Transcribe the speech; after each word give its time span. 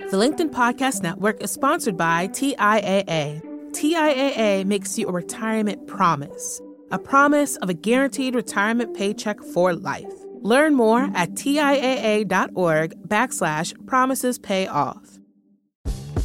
The 0.00 0.16
LinkedIn 0.16 0.50
Podcast 0.50 1.04
Network 1.04 1.40
is 1.40 1.52
sponsored 1.52 1.96
by 1.96 2.26
TIAA. 2.26 3.40
TIAA 3.70 4.64
makes 4.64 4.98
you 4.98 5.06
a 5.06 5.12
retirement 5.12 5.86
promise, 5.86 6.60
a 6.90 6.98
promise 6.98 7.54
of 7.58 7.68
a 7.68 7.74
guaranteed 7.74 8.34
retirement 8.34 8.96
paycheck 8.96 9.40
for 9.40 9.72
life. 9.72 10.12
Learn 10.40 10.74
more 10.74 11.08
at 11.14 11.30
TIAA.org 11.34 13.08
backslash 13.08 13.86
promises 13.86 14.36
pay 14.36 14.66
off. 14.66 15.20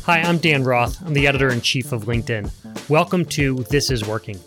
Hi, 0.04 0.22
I'm 0.22 0.40
Dan 0.40 0.64
Roth. 0.64 1.00
I'm 1.06 1.14
the 1.14 1.28
editor 1.28 1.50
in 1.50 1.62
chief 1.62 1.92
of 1.92 2.06
LinkedIn. 2.06 2.90
Welcome 2.90 3.24
to 3.26 3.64
This 3.70 3.92
Is 3.92 4.04
Working. 4.04 4.40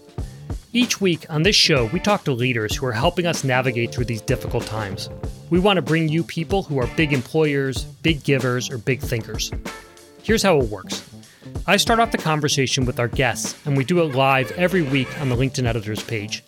Each 0.73 1.01
week 1.01 1.27
on 1.31 1.45
this 1.45 1.55
show, 1.55 1.87
we 1.93 2.01
talk 2.01 2.25
to 2.25 2.33
leaders 2.33 2.75
who 2.75 2.87
are 2.87 2.93
helping 2.93 3.27
us 3.27 3.45
navigate 3.45 3.95
through 3.95 4.07
these 4.07 4.23
difficult 4.23 4.67
times. 4.67 5.09
We 5.53 5.59
want 5.59 5.77
to 5.77 5.83
bring 5.83 6.09
you 6.09 6.25
people 6.25 6.63
who 6.63 6.81
are 6.81 6.87
big 6.97 7.13
employers, 7.13 7.85
big 7.85 8.25
givers, 8.25 8.71
or 8.71 8.79
big 8.79 9.01
thinkers. 9.01 9.53
Here's 10.23 10.43
how 10.43 10.59
it 10.59 10.71
works 10.71 11.07
I 11.67 11.77
start 11.77 12.01
off 12.01 12.11
the 12.11 12.17
conversation 12.17 12.87
with 12.87 12.99
our 12.99 13.07
guests, 13.07 13.55
and 13.67 13.77
we 13.77 13.85
do 13.85 14.01
it 14.01 14.15
live 14.15 14.51
every 14.53 14.81
week 14.81 15.21
on 15.21 15.29
the 15.29 15.37
LinkedIn 15.37 15.67
editors 15.67 16.03
page. 16.03 16.43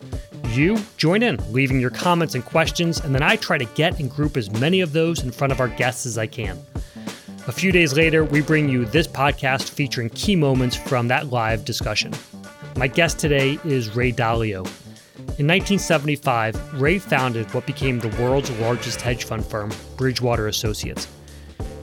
You 0.52 0.78
join 0.96 1.22
in, 1.22 1.36
leaving 1.52 1.80
your 1.80 1.90
comments 1.90 2.34
and 2.34 2.42
questions, 2.42 2.98
and 2.98 3.14
then 3.14 3.22
I 3.22 3.36
try 3.36 3.58
to 3.58 3.66
get 3.66 4.00
and 4.00 4.10
group 4.10 4.38
as 4.38 4.50
many 4.50 4.80
of 4.80 4.94
those 4.94 5.22
in 5.22 5.32
front 5.32 5.52
of 5.52 5.60
our 5.60 5.68
guests 5.68 6.06
as 6.06 6.16
I 6.16 6.26
can. 6.26 6.58
A 7.46 7.52
few 7.52 7.72
days 7.72 7.94
later, 7.94 8.24
we 8.24 8.40
bring 8.40 8.70
you 8.70 8.86
this 8.86 9.06
podcast 9.06 9.68
featuring 9.68 10.08
key 10.08 10.34
moments 10.34 10.76
from 10.76 11.08
that 11.08 11.28
live 11.28 11.66
discussion. 11.66 12.14
My 12.76 12.86
guest 12.86 13.18
today 13.18 13.58
is 13.66 13.94
Ray 13.94 14.12
Dalio. 14.12 14.66
In 15.16 15.46
1975, 15.46 16.80
Ray 16.80 16.98
founded 16.98 17.52
what 17.54 17.66
became 17.66 18.00
the 18.00 18.08
world's 18.20 18.50
largest 18.58 19.00
hedge 19.00 19.22
fund 19.24 19.46
firm, 19.46 19.72
Bridgewater 19.96 20.48
Associates. 20.48 21.06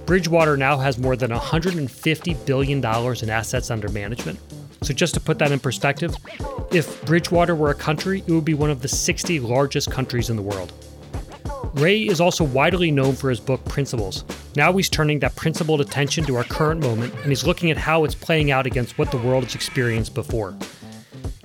Bridgewater 0.06 0.58
now 0.58 0.78
has 0.78 0.98
more 0.98 1.16
than 1.16 1.32
$150 1.32 2.46
billion 2.46 2.80
in 2.80 3.30
assets 3.30 3.72
under 3.72 3.88
management. 3.88 4.38
So, 4.82 4.94
just 4.94 5.14
to 5.14 5.22
put 5.22 5.40
that 5.40 5.54
in 5.54 5.60
perspective, 5.60 6.14
if 6.74 7.06
Bridgewater 7.06 7.56
were 7.56 7.70
a 7.70 7.76
country, 7.76 8.22
it 8.28 8.32
would 8.34 8.44
be 8.44 8.54
one 8.54 8.70
of 8.70 8.82
the 8.82 8.90
60 8.90 9.40
largest 9.40 9.90
countries 9.90 10.30
in 10.30 10.36
the 10.36 10.42
world. 10.42 10.74
Ray 11.76 12.02
is 12.02 12.20
also 12.20 12.44
widely 12.44 12.92
known 12.92 13.16
for 13.16 13.30
his 13.30 13.40
book 13.40 13.64
Principles. 13.64 14.26
Now 14.58 14.74
he's 14.74 14.90
turning 14.90 15.20
that 15.20 15.38
principled 15.38 15.80
attention 15.80 16.26
to 16.26 16.36
our 16.36 16.44
current 16.44 16.82
moment, 16.82 17.14
and 17.14 17.28
he's 17.28 17.46
looking 17.46 17.72
at 17.72 17.78
how 17.78 18.04
it's 18.04 18.16
playing 18.16 18.52
out 18.52 18.66
against 18.66 18.98
what 18.98 19.10
the 19.10 19.18
world 19.20 19.46
has 19.46 19.56
experienced 19.56 20.14
before. 20.14 20.54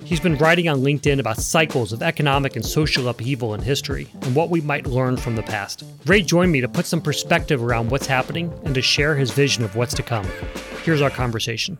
He's 0.07 0.21
been 0.21 0.37
writing 0.37 0.69
on 0.69 0.83
LinkedIn 0.83 1.19
about 1.19 1.35
cycles 1.35 1.91
of 1.91 2.01
economic 2.01 2.55
and 2.55 2.65
social 2.65 3.09
upheaval 3.09 3.53
in 3.53 3.61
history 3.61 4.07
and 4.21 4.33
what 4.33 4.49
we 4.49 4.61
might 4.61 4.87
learn 4.87 5.17
from 5.17 5.35
the 5.35 5.43
past. 5.43 5.83
Ray 6.05 6.21
joined 6.21 6.53
me 6.53 6.61
to 6.61 6.69
put 6.69 6.85
some 6.85 7.01
perspective 7.01 7.61
around 7.61 7.91
what's 7.91 8.07
happening 8.07 8.57
and 8.63 8.73
to 8.73 8.81
share 8.81 9.17
his 9.17 9.31
vision 9.31 9.65
of 9.65 9.75
what's 9.75 9.93
to 9.95 10.03
come. 10.03 10.25
Here's 10.85 11.01
our 11.01 11.09
conversation. 11.09 11.77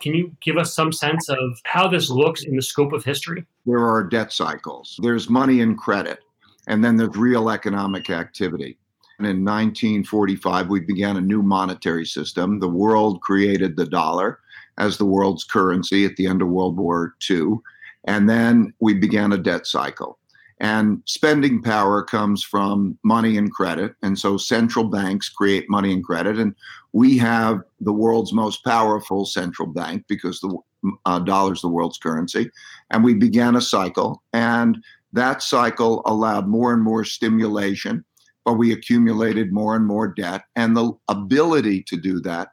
Can 0.00 0.12
you 0.12 0.36
give 0.42 0.56
us 0.56 0.74
some 0.74 0.90
sense 0.90 1.28
of 1.28 1.38
how 1.62 1.86
this 1.86 2.10
looks 2.10 2.42
in 2.42 2.56
the 2.56 2.62
scope 2.62 2.92
of 2.92 3.04
history? 3.04 3.46
There 3.64 3.86
are 3.86 4.02
debt 4.02 4.32
cycles, 4.32 4.98
there's 5.00 5.30
money 5.30 5.60
and 5.60 5.78
credit, 5.78 6.18
and 6.66 6.84
then 6.84 6.96
there's 6.96 7.14
real 7.14 7.50
economic 7.50 8.10
activity. 8.10 8.76
And 9.20 9.26
in 9.28 9.44
1945, 9.44 10.68
we 10.68 10.80
began 10.80 11.16
a 11.16 11.20
new 11.20 11.42
monetary 11.42 12.06
system. 12.06 12.58
The 12.58 12.68
world 12.68 13.20
created 13.20 13.76
the 13.76 13.86
dollar 13.86 14.40
as 14.78 14.98
the 14.98 15.04
world's 15.04 15.44
currency 15.44 16.04
at 16.04 16.16
the 16.16 16.26
end 16.26 16.42
of 16.42 16.48
World 16.48 16.76
War 16.76 17.14
II. 17.28 17.58
And 18.04 18.28
then 18.28 18.72
we 18.80 18.94
began 18.94 19.32
a 19.32 19.38
debt 19.38 19.66
cycle. 19.66 20.18
And 20.58 21.02
spending 21.04 21.62
power 21.62 22.02
comes 22.02 22.42
from 22.42 22.98
money 23.02 23.36
and 23.36 23.52
credit. 23.52 23.94
And 24.02 24.18
so 24.18 24.38
central 24.38 24.84
banks 24.84 25.28
create 25.28 25.68
money 25.68 25.92
and 25.92 26.02
credit. 26.02 26.38
And 26.38 26.54
we 26.92 27.18
have 27.18 27.60
the 27.80 27.92
world's 27.92 28.32
most 28.32 28.64
powerful 28.64 29.26
central 29.26 29.68
bank 29.68 30.04
because 30.08 30.40
the 30.40 30.56
uh, 31.04 31.18
dollar 31.18 31.52
is 31.52 31.60
the 31.60 31.68
world's 31.68 31.98
currency. 31.98 32.50
And 32.90 33.04
we 33.04 33.12
began 33.12 33.56
a 33.56 33.60
cycle. 33.60 34.22
And 34.32 34.82
that 35.12 35.42
cycle 35.42 36.02
allowed 36.06 36.46
more 36.46 36.72
and 36.72 36.82
more 36.82 37.04
stimulation, 37.04 38.04
but 38.44 38.54
we 38.54 38.72
accumulated 38.72 39.52
more 39.52 39.76
and 39.76 39.86
more 39.86 40.08
debt. 40.08 40.44
And 40.56 40.76
the 40.76 40.92
ability 41.08 41.82
to 41.84 41.96
do 41.96 42.20
that 42.20 42.52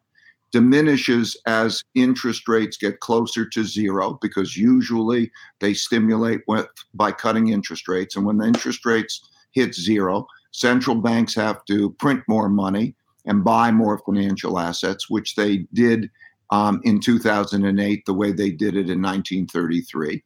diminishes 0.53 1.35
as 1.47 1.83
interest 1.95 2.47
rates 2.47 2.77
get 2.77 2.99
closer 2.99 3.43
to 3.43 3.63
zero 3.65 4.19
because 4.21 4.55
usually 4.55 5.31
they 5.59 5.73
stimulate 5.73 6.41
with, 6.47 6.67
by 6.93 7.11
cutting 7.11 7.49
interest 7.49 7.87
rates. 7.87 8.15
And 8.15 8.25
when 8.25 8.37
the 8.37 8.45
interest 8.45 8.85
rates 8.85 9.27
hit 9.51 9.73
zero, 9.73 10.27
central 10.51 10.95
banks 10.95 11.33
have 11.35 11.65
to 11.65 11.89
print 11.93 12.21
more 12.27 12.49
money 12.49 12.95
and 13.25 13.43
buy 13.43 13.71
more 13.71 13.97
financial 14.05 14.59
assets, 14.59 15.09
which 15.09 15.35
they 15.35 15.65
did 15.73 16.09
um, 16.51 16.79
in 16.83 16.99
2008 16.99 18.05
the 18.05 18.13
way 18.13 18.31
they 18.31 18.51
did 18.51 18.75
it 18.75 18.89
in 18.89 19.01
1933. 19.01 20.23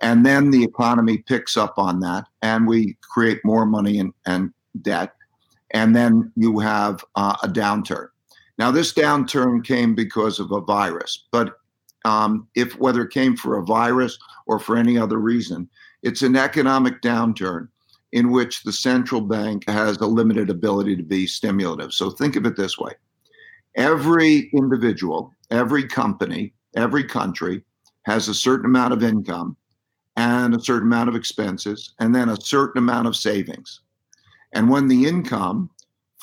And 0.00 0.26
then 0.26 0.50
the 0.50 0.62
economy 0.62 1.18
picks 1.18 1.56
up 1.56 1.78
on 1.78 2.00
that, 2.00 2.26
and 2.42 2.66
we 2.66 2.98
create 3.00 3.40
more 3.44 3.64
money 3.64 3.98
and, 3.98 4.12
and 4.26 4.52
debt. 4.82 5.14
And 5.70 5.96
then 5.96 6.32
you 6.36 6.58
have 6.58 7.02
uh, 7.14 7.36
a 7.42 7.48
downturn. 7.48 8.08
Now, 8.58 8.70
this 8.70 8.92
downturn 8.92 9.64
came 9.64 9.94
because 9.94 10.38
of 10.38 10.52
a 10.52 10.60
virus, 10.60 11.26
but 11.32 11.58
um, 12.04 12.46
if 12.54 12.78
whether 12.78 13.02
it 13.02 13.12
came 13.12 13.36
for 13.36 13.58
a 13.58 13.64
virus 13.64 14.18
or 14.46 14.58
for 14.58 14.76
any 14.76 14.96
other 14.98 15.18
reason, 15.18 15.68
it's 16.02 16.22
an 16.22 16.36
economic 16.36 17.00
downturn 17.00 17.68
in 18.12 18.30
which 18.30 18.62
the 18.62 18.72
central 18.72 19.20
bank 19.20 19.68
has 19.68 19.96
a 19.96 20.06
limited 20.06 20.48
ability 20.50 20.94
to 20.96 21.02
be 21.02 21.26
stimulative. 21.26 21.92
So 21.92 22.10
think 22.10 22.36
of 22.36 22.46
it 22.46 22.56
this 22.56 22.78
way 22.78 22.92
every 23.74 24.50
individual, 24.52 25.32
every 25.50 25.84
company, 25.84 26.54
every 26.76 27.02
country 27.02 27.64
has 28.04 28.28
a 28.28 28.34
certain 28.34 28.66
amount 28.66 28.92
of 28.92 29.02
income 29.02 29.56
and 30.16 30.54
a 30.54 30.60
certain 30.60 30.86
amount 30.86 31.08
of 31.08 31.16
expenses, 31.16 31.92
and 31.98 32.14
then 32.14 32.28
a 32.28 32.40
certain 32.40 32.78
amount 32.78 33.08
of 33.08 33.16
savings. 33.16 33.80
And 34.52 34.70
when 34.70 34.86
the 34.86 35.06
income 35.06 35.70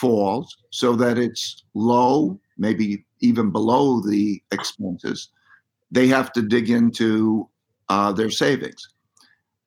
falls 0.01 0.57
so 0.71 0.95
that 0.95 1.19
it's 1.19 1.63
low, 1.75 2.39
maybe 2.57 3.05
even 3.19 3.51
below 3.51 4.01
the 4.01 4.41
expenses, 4.51 5.29
they 5.91 6.07
have 6.07 6.33
to 6.33 6.41
dig 6.41 6.69
into 6.69 7.47
uh, 7.89 8.11
their 8.11 8.31
savings. 8.31 8.89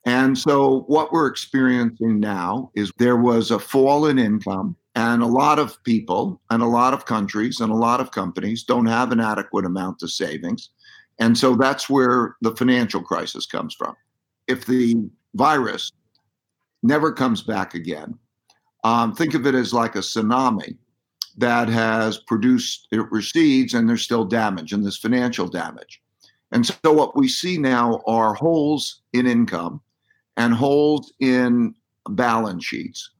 And 0.05 0.37
so, 0.37 0.81
what 0.87 1.13
we're 1.13 1.29
experiencing 1.29 2.21
now 2.21 2.71
is 2.75 2.91
there 2.99 3.17
was 3.17 3.51
a 3.51 3.59
fall 3.59 4.07
in 4.07 4.19
income, 4.19 4.77
and 4.95 5.23
a 5.23 5.27
lot 5.27 5.59
of 5.59 5.83
people, 5.85 6.43
and 6.51 6.63
a 6.63 6.67
lot 6.67 6.93
of 6.93 7.07
countries, 7.07 7.61
and 7.61 7.73
a 7.73 7.77
lot 7.77 8.01
of 8.01 8.11
companies 8.11 8.65
don't 8.65 8.87
have 8.87 9.13
an 9.13 9.21
adequate 9.21 9.65
amount 9.65 10.03
of 10.03 10.11
savings. 10.11 10.71
And 11.19 11.39
so, 11.39 11.55
that's 11.55 11.89
where 11.89 12.37
the 12.43 12.55
financial 12.55 13.03
crisis 13.03 13.47
comes 13.47 13.75
from. 13.75 13.95
If 14.47 14.67
the 14.67 14.97
virus 15.35 15.91
never 16.83 17.11
comes 17.13 17.41
back 17.43 17.75
again, 17.75 18.19
um, 18.85 19.15
think 19.15 19.35
of 19.35 19.47
it 19.47 19.55
as 19.55 19.73
like 19.73 19.97
a 19.97 20.01
tsunami 20.01 20.77
that 21.39 21.69
has 21.69 22.19
produced, 22.19 22.87
it 22.93 23.11
recedes 23.11 23.75
and 23.75 23.89
there's 23.89 24.03
still 24.03 24.25
damage 24.25 24.73
and 24.73 24.85
there's 24.85 24.99
financial 24.99 25.49
damage. 25.49 26.01
And 26.53 26.65
so 26.65 26.93
what 26.93 27.17
we 27.17 27.27
see 27.27 27.59
now 27.59 28.01
are 28.07 28.35
holes 28.35 29.01
in 29.13 29.27
income 29.27 29.81
and 30.37 30.55
holes 30.55 31.13
in 31.19 31.75
balance 32.11 32.65
sheets. 32.65 33.11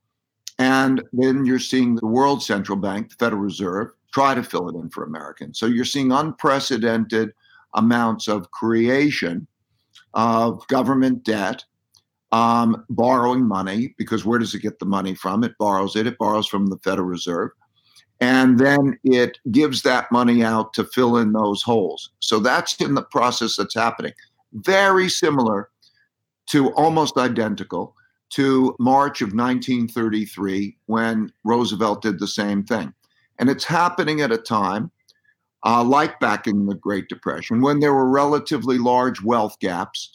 And 0.59 1.03
then 1.13 1.45
you're 1.45 1.59
seeing 1.59 1.97
the 1.97 2.07
World 2.07 2.43
Central 2.43 2.79
Bank, 2.79 3.09
the 3.09 3.17
Federal 3.17 3.43
Reserve, 3.43 3.89
try 4.13 4.35
to 4.35 4.43
fill 4.45 4.69
it 4.69 4.77
in 4.77 4.89
for 4.91 5.03
Americans. 5.03 5.59
So 5.59 5.67
you're 5.67 5.85
seeing 5.85 6.13
unprecedented 6.13 7.33
amounts 7.75 8.29
of 8.29 8.51
creation 8.53 9.49
of 10.13 10.65
government 10.69 11.25
debt 11.25 11.65
um, 12.35 12.85
borrowing 12.91 13.47
money 13.47 13.95
because 13.97 14.25
where 14.25 14.41
does 14.41 14.55
it 14.55 14.63
get 14.63 14.81
the 14.81 14.87
money 14.87 15.15
from? 15.15 15.45
It 15.45 15.57
borrows 15.57 15.95
it. 15.95 16.05
It 16.05 16.19
borrows 16.19 16.49
from 16.49 16.67
the 16.67 16.79
Federal 16.79 17.07
Reserve. 17.07 17.53
And 18.21 18.59
then 18.59 18.99
it 19.05 19.39
gives 19.53 19.83
that 19.83 20.11
money 20.11 20.43
out 20.43 20.75
to 20.75 20.85
fill 20.85 21.17
in 21.17 21.33
those 21.33 21.63
holes. 21.63 22.11
So 22.19 22.41
that's 22.41 22.81
in 22.81 22.97
the 22.97 23.05
process 23.05 23.55
that's 23.55 23.77
happening. 23.77 24.15
Very 24.53 25.09
similar 25.09 25.71
to 26.49 26.73
almost 26.73 27.19
identical 27.19 27.95
to 28.31 28.75
March 28.81 29.23
of 29.23 29.29
1933 29.29 30.77
when 30.87 31.33
Roosevelt 31.45 32.03
did 32.03 32.19
the 32.19 32.27
same 32.27 32.65
thing. 32.65 32.93
And 33.39 33.49
it's 33.49 33.65
happening 33.65 34.23
at 34.23 34.33
a 34.33 34.39
time, 34.39 34.91
uh, 35.65 35.85
like 35.85 36.19
back 36.19 36.49
in 36.49 36.67
the 36.67 36.75
Great 36.75 37.09
Depression, 37.09 37.61
when 37.61 37.79
there 37.79 37.95
were 37.95 38.11
relatively 38.11 38.79
large 38.79 39.23
wealth 39.23 39.57
gaps 39.61 40.14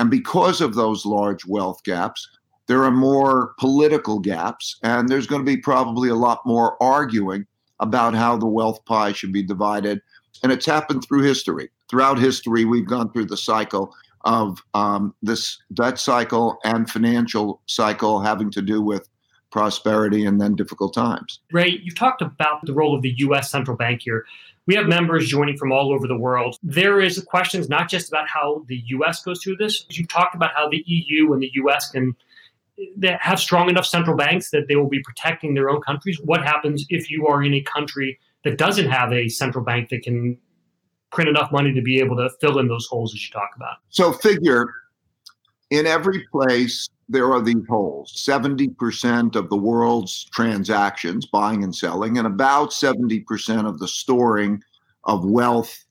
and 0.00 0.10
because 0.10 0.62
of 0.62 0.74
those 0.74 1.04
large 1.04 1.44
wealth 1.44 1.84
gaps, 1.84 2.26
there 2.68 2.84
are 2.84 2.90
more 2.90 3.52
political 3.58 4.18
gaps, 4.18 4.78
and 4.82 5.10
there's 5.10 5.26
going 5.26 5.42
to 5.42 5.46
be 5.46 5.58
probably 5.58 6.08
a 6.08 6.14
lot 6.14 6.40
more 6.46 6.82
arguing 6.82 7.46
about 7.80 8.14
how 8.14 8.34
the 8.38 8.46
wealth 8.46 8.82
pie 8.86 9.12
should 9.12 9.30
be 9.30 9.42
divided. 9.42 10.00
And 10.42 10.52
it's 10.52 10.64
happened 10.64 11.04
through 11.04 11.24
history. 11.24 11.68
Throughout 11.90 12.18
history, 12.18 12.64
we've 12.64 12.86
gone 12.86 13.12
through 13.12 13.26
the 13.26 13.36
cycle 13.36 13.94
of 14.24 14.62
um, 14.72 15.14
this 15.20 15.58
debt 15.74 15.98
cycle 15.98 16.56
and 16.64 16.88
financial 16.88 17.60
cycle 17.66 18.20
having 18.20 18.50
to 18.52 18.62
do 18.62 18.80
with 18.80 19.06
prosperity 19.50 20.24
and 20.24 20.40
then 20.40 20.54
difficult 20.54 20.94
times. 20.94 21.40
Ray, 21.52 21.78
you've 21.82 21.98
talked 21.98 22.22
about 22.22 22.64
the 22.64 22.72
role 22.72 22.96
of 22.96 23.02
the 23.02 23.12
U.S. 23.18 23.50
central 23.50 23.76
bank 23.76 24.00
here. 24.02 24.24
We 24.70 24.76
have 24.76 24.86
members 24.86 25.26
joining 25.26 25.56
from 25.56 25.72
all 25.72 25.92
over 25.92 26.06
the 26.06 26.16
world. 26.16 26.56
There 26.62 27.00
is 27.00 27.20
questions 27.24 27.68
not 27.68 27.88
just 27.88 28.06
about 28.06 28.28
how 28.28 28.64
the 28.68 28.80
U.S. 28.86 29.20
goes 29.20 29.42
through 29.42 29.56
this. 29.56 29.84
You've 29.90 30.06
talked 30.06 30.36
about 30.36 30.52
how 30.54 30.68
the 30.68 30.84
EU 30.86 31.32
and 31.32 31.42
the 31.42 31.50
U.S. 31.54 31.90
can 31.90 32.14
have 33.18 33.40
strong 33.40 33.68
enough 33.68 33.84
central 33.84 34.16
banks 34.16 34.50
that 34.50 34.68
they 34.68 34.76
will 34.76 34.88
be 34.88 35.02
protecting 35.02 35.54
their 35.54 35.70
own 35.70 35.80
countries. 35.80 36.20
What 36.22 36.44
happens 36.44 36.86
if 36.88 37.10
you 37.10 37.26
are 37.26 37.42
in 37.42 37.52
a 37.52 37.62
country 37.62 38.20
that 38.44 38.58
doesn't 38.58 38.88
have 38.88 39.12
a 39.12 39.28
central 39.28 39.64
bank 39.64 39.88
that 39.88 40.04
can 40.04 40.38
print 41.10 41.28
enough 41.28 41.50
money 41.50 41.74
to 41.74 41.82
be 41.82 41.98
able 41.98 42.14
to 42.18 42.30
fill 42.40 42.60
in 42.60 42.68
those 42.68 42.86
holes 42.86 43.12
as 43.12 43.26
you 43.26 43.32
talk 43.32 43.50
about? 43.56 43.78
So, 43.88 44.12
figure 44.12 44.72
in 45.70 45.84
every 45.84 46.28
place 46.30 46.88
there 47.10 47.32
are 47.32 47.42
these 47.42 47.66
holes 47.68 48.12
70% 48.16 49.34
of 49.34 49.50
the 49.50 49.56
world's 49.56 50.24
transactions, 50.32 51.26
buying 51.26 51.64
and 51.64 51.74
selling, 51.74 52.16
and 52.16 52.26
about 52.26 52.70
70% 52.70 53.68
of 53.68 53.80
the 53.80 53.88
storing 53.88 54.62
of 55.04 55.24
wealth 55.24 55.84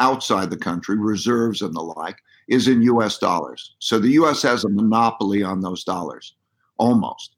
outside 0.00 0.50
the 0.50 0.56
country, 0.56 0.96
reserves 0.98 1.62
and 1.62 1.74
the 1.74 1.80
like, 1.80 2.18
is 2.48 2.68
in 2.68 2.82
US 2.82 3.16
dollars. 3.16 3.74
So 3.78 3.98
the 3.98 4.10
US 4.20 4.42
has 4.42 4.64
a 4.64 4.68
monopoly 4.68 5.42
on 5.42 5.62
those 5.62 5.82
dollars, 5.82 6.34
almost. 6.76 7.36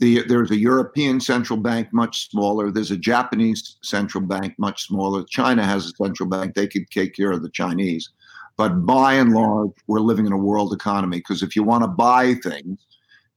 The, 0.00 0.22
there's 0.22 0.50
a 0.50 0.58
European 0.58 1.20
central 1.20 1.58
bank, 1.58 1.88
much 1.92 2.30
smaller. 2.30 2.70
There's 2.70 2.92
a 2.92 2.96
Japanese 2.96 3.76
central 3.82 4.24
bank, 4.24 4.54
much 4.58 4.86
smaller. 4.86 5.24
China 5.24 5.64
has 5.64 5.86
a 5.86 6.02
central 6.02 6.28
bank. 6.28 6.54
They 6.54 6.68
could 6.68 6.90
take 6.90 7.14
care 7.14 7.32
of 7.32 7.42
the 7.42 7.50
Chinese. 7.50 8.08
But 8.58 8.84
by 8.84 9.14
and 9.14 9.32
large, 9.32 9.70
we're 9.86 10.00
living 10.00 10.26
in 10.26 10.32
a 10.32 10.36
world 10.36 10.72
economy 10.72 11.18
because 11.18 11.44
if 11.44 11.54
you 11.54 11.62
want 11.62 11.84
to 11.84 11.88
buy 11.88 12.34
things, 12.34 12.84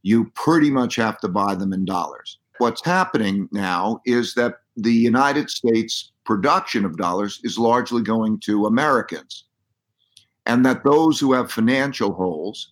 you 0.02 0.32
pretty 0.34 0.72
much 0.72 0.96
have 0.96 1.20
to 1.22 1.28
buy 1.28 1.54
them 1.54 1.74
in 1.74 1.86
dollars. 1.86 2.40
What's 2.58 2.84
happening 2.84 3.48
now 3.52 4.02
is 4.06 4.34
that 4.34 4.56
the 4.76 4.92
United 4.92 5.52
States 5.52 6.12
production 6.26 6.86
of 6.86 6.98
dollars 6.98 7.40
is 7.44 7.60
largely 7.60 8.02
going 8.02 8.40
to 8.42 8.66
Americans, 8.66 9.46
and 10.48 10.66
that 10.66 10.84
those 10.84 11.20
who 11.20 11.34
have 11.34 11.52
financial 11.52 12.14
holes 12.14 12.72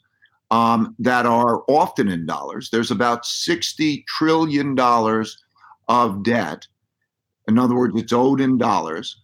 um, 0.49 0.95
that 0.97 1.27
are 1.27 1.63
often 1.67 2.07
in 2.07 2.25
dollars, 2.25 2.71
there's 2.71 2.89
about 2.89 3.25
$60 3.25 4.03
trillion 4.07 4.75
of 5.87 6.23
debt. 6.23 6.65
In 7.47 7.59
other 7.59 7.75
words, 7.75 7.93
it's 7.95 8.13
owed 8.13 8.41
in 8.41 8.57
dollars 8.57 9.17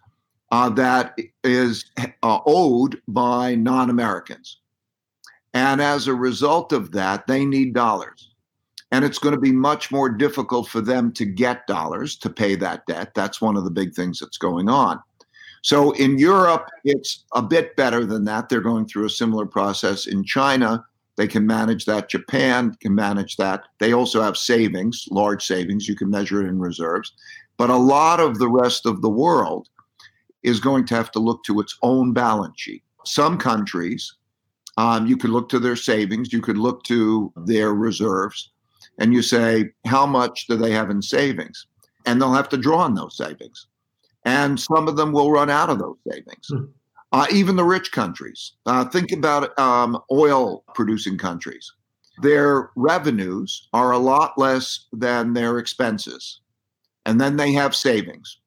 uh, 0.51 0.69
that 0.69 1.17
is 1.43 1.85
uh, 1.97 2.39
owed 2.45 3.01
by 3.07 3.55
non 3.55 3.89
Americans. 3.89 4.59
And 5.53 5.81
as 5.81 6.07
a 6.07 6.13
result 6.13 6.73
of 6.73 6.91
that, 6.91 7.27
they 7.27 7.45
need 7.45 7.73
dollars. 7.73 8.31
And 8.91 9.03
it's 9.03 9.19
going 9.19 9.33
to 9.33 9.41
be 9.41 9.51
much 9.51 9.91
more 9.91 10.09
difficult 10.09 10.67
for 10.67 10.81
them 10.81 11.11
to 11.13 11.25
get 11.25 11.65
dollars 11.67 12.15
to 12.17 12.29
pay 12.29 12.55
that 12.55 12.85
debt. 12.85 13.13
That's 13.15 13.41
one 13.41 13.57
of 13.57 13.63
the 13.63 13.71
big 13.71 13.93
things 13.93 14.19
that's 14.19 14.37
going 14.37 14.69
on. 14.69 14.99
So 15.61 15.91
in 15.93 16.19
Europe, 16.19 16.69
it's 16.83 17.23
a 17.33 17.41
bit 17.41 17.75
better 17.75 18.05
than 18.05 18.25
that. 18.25 18.49
They're 18.49 18.61
going 18.61 18.85
through 18.85 19.05
a 19.05 19.09
similar 19.09 19.45
process. 19.47 20.05
In 20.05 20.23
China, 20.23 20.85
they 21.15 21.27
can 21.27 21.47
manage 21.47 21.85
that. 21.85 22.09
Japan 22.09 22.75
can 22.81 22.93
manage 22.93 23.37
that. 23.37 23.63
They 23.79 23.93
also 23.93 24.21
have 24.21 24.37
savings, 24.37 25.07
large 25.09 25.43
savings. 25.45 25.87
You 25.87 25.95
can 25.95 26.09
measure 26.09 26.45
it 26.45 26.49
in 26.49 26.59
reserves. 26.59 27.13
But 27.57 27.69
a 27.69 27.77
lot 27.77 28.19
of 28.19 28.37
the 28.37 28.49
rest 28.49 28.85
of 28.85 29.01
the 29.01 29.09
world 29.09 29.69
is 30.45 30.59
going 30.59 30.85
to 30.85 30.95
have 30.95 31.11
to 31.11 31.19
look 31.19 31.43
to 31.43 31.59
its 31.59 31.75
own 31.81 32.13
balance 32.13 32.53
sheet. 32.61 32.83
Some 33.03 33.37
countries, 33.37 34.13
um, 34.77 35.07
you 35.07 35.17
could 35.17 35.31
look 35.31 35.49
to 35.49 35.59
their 35.59 35.75
savings, 35.75 36.31
you 36.31 36.39
could 36.39 36.57
look 36.57 36.83
to 36.83 37.33
their 37.35 37.73
reserves, 37.73 38.51
and 38.99 39.11
you 39.11 39.23
say, 39.23 39.71
how 39.85 40.05
much 40.05 40.45
do 40.47 40.55
they 40.55 40.71
have 40.71 40.91
in 40.91 41.01
savings? 41.01 41.65
And 42.05 42.21
they'll 42.21 42.33
have 42.33 42.49
to 42.49 42.57
draw 42.57 42.79
on 42.79 42.93
those 42.93 43.17
savings. 43.17 43.67
And 44.23 44.59
some 44.59 44.87
of 44.87 44.95
them 44.95 45.11
will 45.11 45.31
run 45.31 45.49
out 45.49 45.69
of 45.69 45.79
those 45.79 45.97
savings. 46.09 46.47
Hmm. 46.49 46.65
Uh, 47.11 47.27
even 47.31 47.55
the 47.55 47.63
rich 47.63 47.91
countries. 47.91 48.53
Uh, 48.65 48.85
think 48.85 49.11
about 49.11 49.57
um, 49.57 49.99
oil 50.11 50.63
producing 50.73 51.17
countries. 51.17 51.71
Their 52.21 52.71
revenues 52.75 53.67
are 53.73 53.91
a 53.91 53.97
lot 53.97 54.37
less 54.37 54.85
than 54.91 55.33
their 55.33 55.57
expenses. 55.57 56.41
And 57.05 57.19
then 57.19 57.37
they 57.37 57.51
have 57.53 57.75
savings 57.75 58.37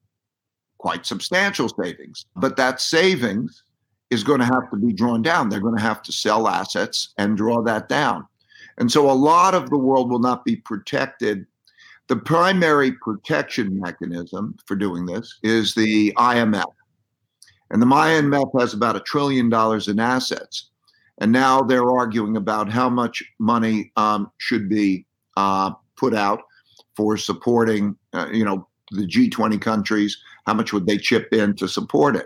quite 0.79 1.05
substantial 1.05 1.69
savings. 1.69 2.25
But 2.35 2.57
that 2.57 2.81
savings 2.81 3.63
is 4.09 4.23
going 4.23 4.39
to 4.39 4.45
have 4.45 4.69
to 4.71 4.77
be 4.77 4.91
drawn 4.91 5.21
down. 5.21 5.49
They're 5.49 5.59
going 5.59 5.77
to 5.77 5.81
have 5.81 6.01
to 6.03 6.11
sell 6.11 6.47
assets 6.47 7.13
and 7.17 7.37
draw 7.37 7.61
that 7.63 7.87
down. 7.87 8.25
And 8.79 8.91
so 8.91 9.09
a 9.09 9.13
lot 9.13 9.53
of 9.53 9.69
the 9.69 9.77
world 9.77 10.09
will 10.09 10.19
not 10.19 10.45
be 10.45 10.55
protected. 10.55 11.45
The 12.07 12.15
primary 12.15 12.93
protection 12.93 13.79
mechanism 13.79 14.57
for 14.65 14.75
doing 14.75 15.05
this 15.05 15.37
is 15.43 15.75
the 15.75 16.11
IMF. 16.17 16.71
And 17.69 17.81
the 17.81 17.85
IMF 17.85 18.59
has 18.59 18.73
about 18.73 18.95
a 18.95 19.01
trillion 19.01 19.49
dollars 19.49 19.89
in 19.89 19.99
assets. 19.99 20.71
And 21.19 21.31
now 21.31 21.61
they're 21.61 21.91
arguing 21.91 22.37
about 22.37 22.71
how 22.71 22.89
much 22.89 23.21
money 23.37 23.91
um, 23.95 24.31
should 24.37 24.69
be 24.69 25.05
uh, 25.37 25.71
put 25.97 26.15
out 26.15 26.41
for 26.95 27.17
supporting, 27.17 27.95
uh, 28.13 28.27
you 28.31 28.45
know, 28.45 28.67
the 28.91 29.05
G20 29.05 29.61
countries, 29.61 30.17
how 30.49 30.55
much 30.55 30.73
would 30.73 30.87
they 30.87 30.97
chip 30.97 31.31
in 31.31 31.55
to 31.55 31.67
support 31.67 32.15
it? 32.15 32.25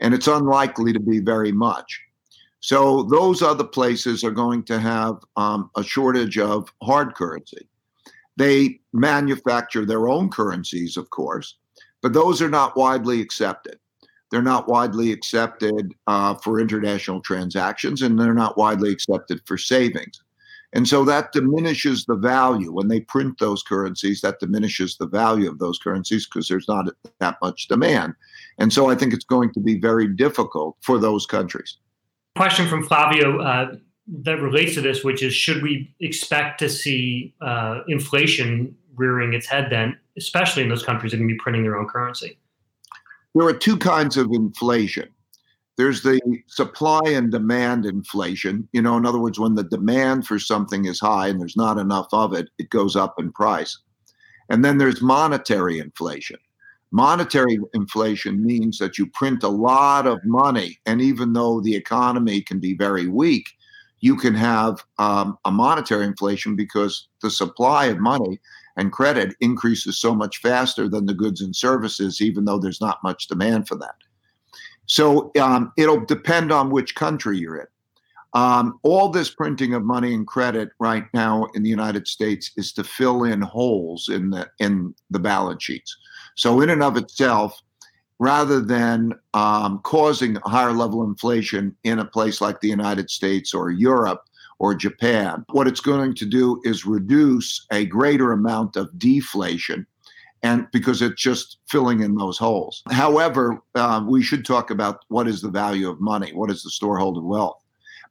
And 0.00 0.14
it's 0.14 0.28
unlikely 0.28 0.94
to 0.94 0.98
be 0.98 1.20
very 1.20 1.52
much. 1.52 2.00
So 2.60 3.02
those 3.02 3.42
other 3.42 3.64
places 3.64 4.24
are 4.24 4.30
going 4.30 4.62
to 4.62 4.78
have 4.78 5.16
um, 5.36 5.70
a 5.76 5.82
shortage 5.82 6.38
of 6.38 6.72
hard 6.82 7.14
currency. 7.14 7.68
They 8.38 8.80
manufacture 8.94 9.84
their 9.84 10.08
own 10.08 10.30
currencies, 10.30 10.96
of 10.96 11.10
course, 11.10 11.58
but 12.00 12.14
those 12.14 12.40
are 12.40 12.48
not 12.48 12.78
widely 12.78 13.20
accepted. 13.20 13.78
They're 14.30 14.40
not 14.40 14.66
widely 14.66 15.12
accepted 15.12 15.92
uh, 16.06 16.36
for 16.36 16.60
international 16.60 17.20
transactions, 17.20 18.00
and 18.00 18.18
they're 18.18 18.32
not 18.32 18.56
widely 18.56 18.90
accepted 18.90 19.42
for 19.44 19.58
savings. 19.58 20.22
And 20.72 20.86
so 20.86 21.04
that 21.04 21.32
diminishes 21.32 22.04
the 22.04 22.14
value. 22.14 22.72
When 22.72 22.88
they 22.88 23.00
print 23.00 23.38
those 23.38 23.62
currencies, 23.62 24.20
that 24.20 24.38
diminishes 24.38 24.96
the 24.96 25.06
value 25.06 25.48
of 25.48 25.58
those 25.58 25.78
currencies 25.78 26.26
because 26.26 26.46
there's 26.48 26.68
not 26.68 26.86
that 27.18 27.38
much 27.42 27.66
demand. 27.66 28.14
And 28.58 28.72
so 28.72 28.88
I 28.88 28.94
think 28.94 29.12
it's 29.12 29.24
going 29.24 29.52
to 29.54 29.60
be 29.60 29.78
very 29.78 30.06
difficult 30.06 30.76
for 30.80 30.98
those 30.98 31.26
countries. 31.26 31.76
Question 32.36 32.68
from 32.68 32.84
Flavio 32.86 33.40
uh, 33.40 33.74
that 34.22 34.40
relates 34.40 34.74
to 34.74 34.80
this, 34.80 35.02
which 35.02 35.22
is 35.22 35.34
should 35.34 35.62
we 35.62 35.92
expect 36.00 36.60
to 36.60 36.68
see 36.68 37.34
uh, 37.40 37.80
inflation 37.88 38.76
rearing 38.94 39.32
its 39.34 39.46
head 39.46 39.68
then, 39.70 39.98
especially 40.16 40.62
in 40.62 40.68
those 40.68 40.84
countries 40.84 41.10
that 41.10 41.18
can 41.18 41.26
be 41.26 41.36
printing 41.36 41.64
their 41.64 41.76
own 41.76 41.88
currency? 41.88 42.38
There 43.34 43.46
are 43.46 43.52
two 43.52 43.76
kinds 43.76 44.16
of 44.16 44.30
inflation 44.32 45.08
there's 45.80 46.02
the 46.02 46.20
supply 46.46 47.00
and 47.06 47.32
demand 47.32 47.86
inflation. 47.86 48.68
You 48.72 48.82
know, 48.82 48.98
in 48.98 49.06
other 49.06 49.18
words, 49.18 49.38
when 49.38 49.54
the 49.54 49.64
demand 49.64 50.26
for 50.26 50.38
something 50.38 50.84
is 50.84 51.00
high 51.00 51.28
and 51.28 51.40
there's 51.40 51.56
not 51.56 51.78
enough 51.78 52.08
of 52.12 52.34
it, 52.34 52.50
it 52.58 52.68
goes 52.68 52.96
up 52.96 53.14
in 53.18 53.32
price. 53.32 53.78
And 54.50 54.62
then 54.62 54.76
there's 54.76 55.00
monetary 55.00 55.78
inflation. 55.78 56.36
Monetary 56.90 57.58
inflation 57.72 58.44
means 58.44 58.76
that 58.76 58.98
you 58.98 59.06
print 59.06 59.42
a 59.42 59.48
lot 59.48 60.06
of 60.06 60.22
money, 60.22 60.78
and 60.84 61.00
even 61.00 61.32
though 61.32 61.62
the 61.62 61.76
economy 61.76 62.42
can 62.42 62.60
be 62.60 62.74
very 62.74 63.06
weak, 63.06 63.48
you 64.00 64.16
can 64.16 64.34
have 64.34 64.84
um, 64.98 65.38
a 65.46 65.50
monetary 65.50 66.04
inflation 66.04 66.56
because 66.56 67.08
the 67.22 67.30
supply 67.30 67.86
of 67.86 67.98
money 67.98 68.38
and 68.76 68.92
credit 68.92 69.34
increases 69.40 69.98
so 69.98 70.14
much 70.14 70.42
faster 70.42 70.90
than 70.90 71.06
the 71.06 71.14
goods 71.14 71.40
and 71.40 71.56
services, 71.56 72.20
even 72.20 72.44
though 72.44 72.58
there's 72.58 72.82
not 72.82 73.02
much 73.02 73.28
demand 73.28 73.66
for 73.66 73.76
that. 73.76 73.94
So 74.90 75.30
um, 75.40 75.72
it'll 75.76 76.04
depend 76.04 76.50
on 76.50 76.70
which 76.70 76.96
country 76.96 77.38
you're 77.38 77.58
in. 77.58 77.66
Um, 78.34 78.80
all 78.82 79.08
this 79.08 79.30
printing 79.30 79.72
of 79.72 79.84
money 79.84 80.12
and 80.12 80.26
credit 80.26 80.70
right 80.80 81.04
now 81.14 81.46
in 81.54 81.62
the 81.62 81.70
United 81.70 82.08
States 82.08 82.50
is 82.56 82.72
to 82.72 82.82
fill 82.82 83.22
in 83.22 83.40
holes 83.40 84.08
in 84.08 84.30
the 84.30 84.48
in 84.58 84.92
the 85.08 85.20
balance 85.20 85.62
sheets. 85.62 85.96
So 86.34 86.60
in 86.60 86.70
and 86.70 86.82
of 86.82 86.96
itself, 86.96 87.62
rather 88.18 88.60
than 88.60 89.12
um, 89.32 89.78
causing 89.84 90.34
higher 90.44 90.72
level 90.72 91.04
inflation 91.04 91.76
in 91.84 92.00
a 92.00 92.04
place 92.04 92.40
like 92.40 92.60
the 92.60 92.68
United 92.68 93.10
States 93.10 93.54
or 93.54 93.70
Europe 93.70 94.24
or 94.58 94.74
Japan, 94.74 95.44
what 95.52 95.68
it's 95.68 95.80
going 95.80 96.16
to 96.16 96.26
do 96.26 96.60
is 96.64 96.84
reduce 96.84 97.64
a 97.70 97.86
greater 97.86 98.32
amount 98.32 98.74
of 98.74 98.98
deflation 98.98 99.86
and 100.42 100.66
because 100.72 101.02
it's 101.02 101.20
just 101.20 101.58
filling 101.68 102.00
in 102.00 102.14
those 102.14 102.38
holes. 102.38 102.82
However, 102.90 103.62
uh, 103.74 104.04
we 104.06 104.22
should 104.22 104.44
talk 104.44 104.70
about 104.70 105.04
what 105.08 105.28
is 105.28 105.42
the 105.42 105.50
value 105.50 105.88
of 105.88 106.00
money, 106.00 106.32
what 106.32 106.50
is 106.50 106.62
the 106.62 106.70
storehold 106.70 107.18
of 107.18 107.24
wealth. 107.24 107.62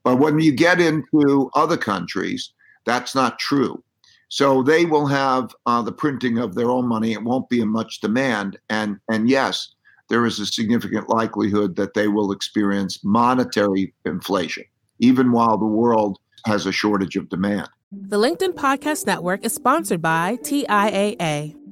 But 0.04 0.18
when 0.18 0.40
you 0.40 0.52
get 0.52 0.80
into 0.80 1.50
other 1.56 1.78
countries, 1.78 2.52
that's 2.86 3.16
not 3.16 3.40
true. 3.40 3.84
So 4.30 4.62
they 4.62 4.86
will 4.86 5.08
have 5.08 5.56
uh, 5.66 5.82
the 5.82 5.92
printing 5.92 6.38
of 6.38 6.54
their 6.54 6.70
own 6.70 6.88
money. 6.88 7.14
It 7.14 7.24
won't 7.24 7.50
be 7.50 7.62
in 7.62 7.70
much 7.70 8.00
demand, 8.00 8.60
and 8.70 9.00
and 9.10 9.28
yes, 9.28 9.74
there 10.08 10.26
is 10.26 10.40
a 10.40 10.46
significant 10.46 11.10
likelihood 11.10 11.76
that 11.78 11.96
they 11.96 12.08
will 12.08 12.32
experience 12.32 13.04
monetary 13.04 13.94
inflation, 14.06 14.66
even 15.00 15.32
while 15.32 15.58
the 15.58 15.66
world 15.66 16.20
has 16.46 16.68
a 16.68 16.72
shortage 16.72 17.16
of 17.16 17.28
demand. 17.30 17.70
The 17.92 18.18
LinkedIn 18.18 18.54
Podcast 18.54 19.08
Network 19.08 19.44
is 19.44 19.54
sponsored 19.54 20.02
by 20.02 20.38
TIAA. 20.44 21.56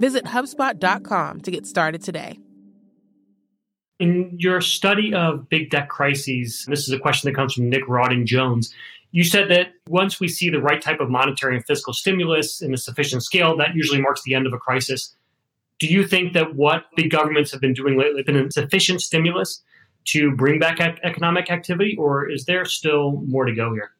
Visit 0.00 0.24
HubSpot.com 0.24 1.42
to 1.42 1.50
get 1.50 1.66
started 1.66 2.02
today. 2.02 2.38
In 3.98 4.34
your 4.38 4.62
study 4.62 5.12
of 5.12 5.46
big 5.50 5.68
debt 5.68 5.90
crises, 5.90 6.64
this 6.66 6.88
is 6.88 6.90
a 6.94 6.98
question 6.98 7.30
that 7.30 7.36
comes 7.36 7.52
from 7.52 7.68
Nick 7.68 7.86
Rawdon 7.86 8.24
Jones. 8.24 8.74
You 9.12 9.24
said 9.24 9.50
that 9.50 9.74
once 9.88 10.18
we 10.18 10.26
see 10.26 10.48
the 10.48 10.60
right 10.60 10.80
type 10.80 11.00
of 11.00 11.10
monetary 11.10 11.54
and 11.54 11.66
fiscal 11.66 11.92
stimulus 11.92 12.62
in 12.62 12.72
a 12.72 12.78
sufficient 12.78 13.22
scale, 13.22 13.58
that 13.58 13.74
usually 13.74 14.00
marks 14.00 14.22
the 14.22 14.34
end 14.34 14.46
of 14.46 14.54
a 14.54 14.58
crisis. 14.58 15.14
Do 15.78 15.86
you 15.86 16.06
think 16.06 16.32
that 16.32 16.54
what 16.54 16.84
big 16.96 17.10
governments 17.10 17.52
have 17.52 17.60
been 17.60 17.74
doing 17.74 17.98
lately 17.98 18.20
has 18.20 18.26
been 18.26 18.36
a 18.36 18.50
sufficient 18.50 19.02
stimulus 19.02 19.62
to 20.06 20.34
bring 20.34 20.58
back 20.58 20.80
economic 20.80 21.50
activity, 21.50 21.94
or 21.98 22.26
is 22.26 22.46
there 22.46 22.64
still 22.64 23.22
more 23.26 23.44
to 23.44 23.54
go 23.54 23.74
here? 23.74 23.90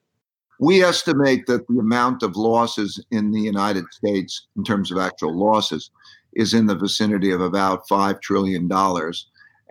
We 0.61 0.85
estimate 0.85 1.47
that 1.47 1.67
the 1.69 1.79
amount 1.79 2.23
of 2.23 2.37
losses 2.37 3.03
in 3.11 3.31
the 3.31 3.41
United 3.41 3.87
States, 3.93 4.47
in 4.59 4.63
terms 4.63 4.93
of 4.93 4.99
actual 4.99 5.35
losses, 5.35 5.91
is 6.35 6.53
in 6.53 6.67
the 6.67 6.77
vicinity 6.77 7.31
of 7.31 7.41
about 7.41 7.89
$5 7.89 8.21
trillion, 8.21 8.71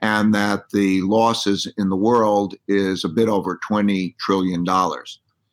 and 0.02 0.34
that 0.34 0.64
the 0.72 1.02
losses 1.04 1.72
in 1.78 1.90
the 1.90 1.96
world 1.96 2.56
is 2.68 3.04
a 3.04 3.10
bit 3.10 3.30
over 3.30 3.60
$20 3.70 4.18
trillion. 4.18 4.66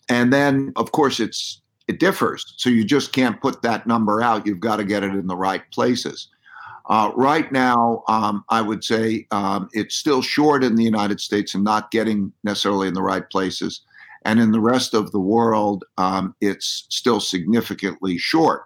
And 0.09 0.33
then, 0.33 0.73
of 0.75 0.93
course, 0.93 1.21
it's 1.21 1.61
it 1.87 2.01
differs. 2.01 2.55
So 2.57 2.71
you 2.71 2.83
just 2.83 3.13
can't 3.13 3.41
put 3.41 3.63
that 3.63 3.87
number 3.87 4.23
out. 4.23 4.47
You've 4.47 4.59
got 4.59 4.77
to 4.77 4.85
get 4.85 5.05
it 5.05 5.15
in 5.15 5.27
the 5.27 5.37
right 5.37 5.63
places. 5.71 6.29
Uh, 6.89 7.13
right 7.15 7.53
now, 7.53 8.03
um, 8.09 8.45
I 8.49 8.63
would 8.63 8.83
say 8.83 9.27
um, 9.33 9.69
it's 9.73 9.97
still 9.97 10.23
short 10.23 10.65
in 10.65 10.77
the 10.77 10.85
United 10.85 11.21
States 11.21 11.55
and 11.55 11.63
not 11.63 11.91
getting 11.91 12.33
necessarily 12.43 12.89
in 12.89 12.95
the 12.95 13.03
right 13.03 13.29
places. 13.29 13.83
And 14.27 14.41
in 14.41 14.51
the 14.51 14.61
rest 14.61 14.93
of 14.93 15.13
the 15.13 15.21
world, 15.21 15.85
um, 15.99 16.35
it's 16.41 16.87
still 16.89 17.21
significantly 17.21 18.19
short. 18.19 18.65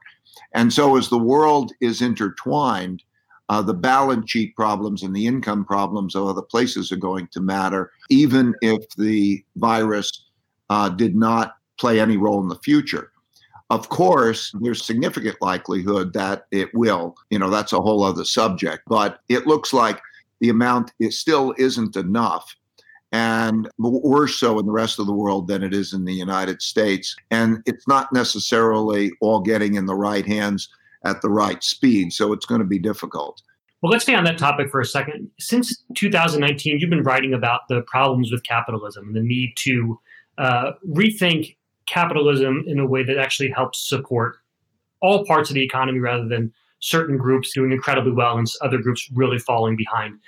And 0.54 0.72
so, 0.72 0.96
as 0.96 1.10
the 1.10 1.18
world 1.18 1.72
is 1.82 2.00
intertwined, 2.00 3.02
uh, 3.50 3.60
the 3.60 3.74
balance 3.74 4.30
sheet 4.30 4.56
problems 4.56 5.02
and 5.02 5.14
the 5.14 5.26
income 5.26 5.66
problems 5.66 6.14
of 6.14 6.26
other 6.26 6.40
places 6.40 6.90
are 6.90 6.96
going 6.96 7.28
to 7.32 7.42
matter, 7.42 7.92
even 8.08 8.54
if 8.62 8.88
the 8.96 9.44
virus 9.56 10.24
uh, 10.70 10.88
did 10.88 11.14
not 11.14 11.56
play 11.78 12.00
any 12.00 12.16
role 12.16 12.40
in 12.40 12.48
the 12.48 12.64
future. 12.64 13.12
Of 13.68 13.90
course, 13.90 14.54
there's 14.62 14.82
significant 14.82 15.36
likelihood 15.42 16.14
that 16.14 16.46
it 16.52 16.70
will. 16.72 17.16
You 17.28 17.38
know, 17.38 17.50
that's 17.50 17.74
a 17.74 17.82
whole 17.82 18.02
other 18.02 18.24
subject, 18.24 18.84
but 18.86 19.20
it 19.28 19.46
looks 19.46 19.74
like 19.74 20.00
the 20.40 20.48
amount 20.48 20.92
it 21.00 21.12
still 21.12 21.54
isn't 21.58 21.96
enough 21.96 22.56
and 23.12 23.68
worse 23.78 24.38
so 24.38 24.58
in 24.58 24.66
the 24.66 24.72
rest 24.72 24.98
of 24.98 25.06
the 25.06 25.12
world 25.12 25.48
than 25.48 25.62
it 25.62 25.74
is 25.74 25.92
in 25.92 26.04
the 26.04 26.14
United 26.14 26.62
States. 26.62 27.16
And 27.30 27.58
it's 27.66 27.86
not 27.88 28.12
necessarily 28.12 29.10
all 29.20 29.40
getting 29.40 29.74
in 29.74 29.86
the 29.86 29.94
right 29.94 30.24
hands 30.24 30.68
at 31.04 31.22
the 31.22 31.30
right 31.30 31.62
speed. 31.64 32.12
So 32.12 32.32
it's 32.32 32.46
going 32.46 32.60
to 32.60 32.66
be 32.66 32.78
difficult. 32.78 33.42
Well, 33.82 33.90
let's 33.90 34.04
stay 34.04 34.14
on 34.14 34.24
that 34.24 34.38
topic 34.38 34.70
for 34.70 34.80
a 34.80 34.84
second. 34.84 35.30
Since 35.38 35.84
2019, 35.96 36.78
you've 36.78 36.90
been 36.90 37.02
writing 37.02 37.32
about 37.32 37.62
the 37.68 37.82
problems 37.82 38.30
with 38.30 38.44
capitalism 38.44 39.06
and 39.06 39.16
the 39.16 39.22
need 39.22 39.54
to 39.56 39.98
uh, 40.38 40.72
rethink 40.88 41.56
capitalism 41.86 42.62
in 42.66 42.78
a 42.78 42.86
way 42.86 43.02
that 43.02 43.16
actually 43.16 43.50
helps 43.50 43.88
support 43.88 44.36
all 45.00 45.24
parts 45.24 45.48
of 45.50 45.54
the 45.54 45.64
economy 45.64 45.98
rather 45.98 46.28
than 46.28 46.52
certain 46.80 47.16
groups 47.16 47.52
doing 47.52 47.72
incredibly 47.72 48.12
well 48.12 48.38
and 48.38 48.46
other 48.60 48.78
groups 48.78 49.08
really 49.14 49.38
falling 49.38 49.76
behind. 49.76 50.18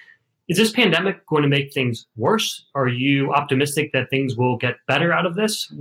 Is 0.49 0.59
this 0.59 0.73
pandemic 0.73 1.25
going 1.27 1.43
to 1.43 1.49
make 1.49 1.73
things 1.73 2.07
worse? 2.17 2.67
Are 2.75 2.89
you 2.89 3.33
optimistic 3.33 3.91
that 3.93 4.11
things 4.11 4.37
will 4.37 4.57
get 4.57 4.77
better 4.89 5.13
out 5.13 5.27
of 5.27 5.35
this? 5.35 5.73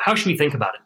How 0.00 0.14
should 0.14 0.28
we 0.28 0.38
think 0.38 0.54
about 0.54 0.74
it? 0.74 0.80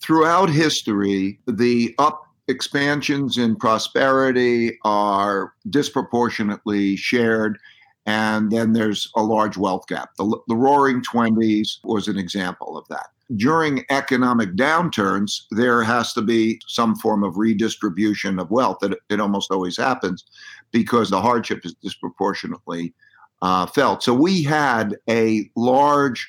Throughout 0.00 0.50
history, 0.50 1.40
the 1.46 1.94
up 1.98 2.22
expansions 2.46 3.38
in 3.38 3.56
prosperity 3.56 4.78
are 4.84 5.52
disproportionately 5.68 6.96
shared 6.96 7.58
and 8.06 8.50
then 8.50 8.72
there's 8.72 9.10
a 9.16 9.22
large 9.22 9.58
wealth 9.58 9.86
gap. 9.86 10.10
The, 10.16 10.38
the 10.48 10.56
roaring 10.56 11.02
20s 11.02 11.78
was 11.84 12.08
an 12.08 12.16
example 12.16 12.78
of 12.78 12.88
that 12.88 13.08
during 13.36 13.84
economic 13.90 14.54
downturns, 14.54 15.42
there 15.50 15.82
has 15.82 16.12
to 16.14 16.22
be 16.22 16.60
some 16.66 16.96
form 16.96 17.22
of 17.22 17.36
redistribution 17.36 18.38
of 18.38 18.50
wealth. 18.50 18.78
That 18.80 18.98
it 19.10 19.20
almost 19.20 19.50
always 19.50 19.76
happens 19.76 20.24
because 20.72 21.10
the 21.10 21.20
hardship 21.20 21.64
is 21.64 21.74
disproportionately 21.82 22.94
uh, 23.42 23.66
felt. 23.66 24.02
So 24.02 24.14
we 24.14 24.42
had 24.42 24.96
a 25.08 25.48
large 25.56 26.28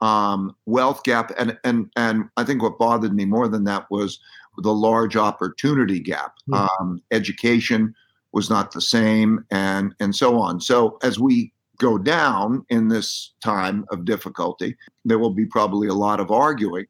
um, 0.00 0.54
wealth 0.66 1.02
gap, 1.04 1.32
and 1.38 1.56
and 1.64 1.90
and 1.96 2.24
I 2.36 2.44
think 2.44 2.62
what 2.62 2.78
bothered 2.78 3.14
me 3.14 3.24
more 3.24 3.48
than 3.48 3.64
that 3.64 3.90
was 3.90 4.18
the 4.58 4.74
large 4.74 5.16
opportunity 5.16 6.00
gap. 6.00 6.34
Mm-hmm. 6.50 6.82
Um, 6.82 7.02
education 7.10 7.94
was 8.32 8.50
not 8.50 8.72
the 8.72 8.80
same, 8.80 9.44
and 9.50 9.94
and 10.00 10.14
so 10.14 10.38
on. 10.38 10.60
So 10.60 10.98
as 11.02 11.18
we 11.18 11.52
go 11.78 11.98
down 11.98 12.64
in 12.68 12.88
this 12.88 13.32
time 13.42 13.84
of 13.90 14.04
difficulty, 14.04 14.76
there 15.04 15.18
will 15.18 15.34
be 15.34 15.46
probably 15.46 15.88
a 15.88 15.94
lot 15.94 16.20
of 16.20 16.30
arguing 16.30 16.86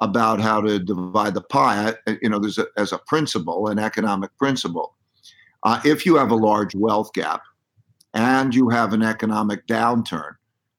about 0.00 0.40
how 0.40 0.60
to 0.60 0.78
divide 0.78 1.34
the 1.34 1.40
pie. 1.40 1.94
You 2.20 2.28
know, 2.28 2.38
there's 2.38 2.58
a, 2.58 2.66
as 2.76 2.92
a 2.92 2.98
principle, 2.98 3.68
an 3.68 3.78
economic 3.78 4.36
principle. 4.38 4.96
Uh, 5.64 5.80
if 5.84 6.04
you 6.04 6.16
have 6.16 6.30
a 6.30 6.36
large 6.36 6.74
wealth 6.74 7.12
gap 7.12 7.42
and 8.12 8.54
you 8.54 8.68
have 8.68 8.92
an 8.92 9.02
economic 9.02 9.66
downturn, 9.66 10.34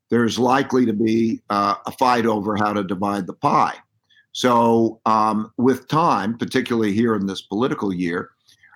there's 0.10 0.38
likely 0.38 0.86
to 0.86 0.94
be 0.94 1.42
uh, 1.50 1.76
a 1.86 1.92
fight 1.92 2.26
over 2.26 2.56
how 2.56 2.72
to 2.72 2.84
divide 2.84 3.28
the 3.28 3.34
pie. 3.34 3.76
So, 4.32 5.00
um, 5.06 5.52
with 5.58 5.88
time, 5.88 6.38
particularly 6.38 6.92
here 6.92 7.16
in 7.16 7.26
this 7.26 7.42
political 7.42 7.94
year, 7.94 8.32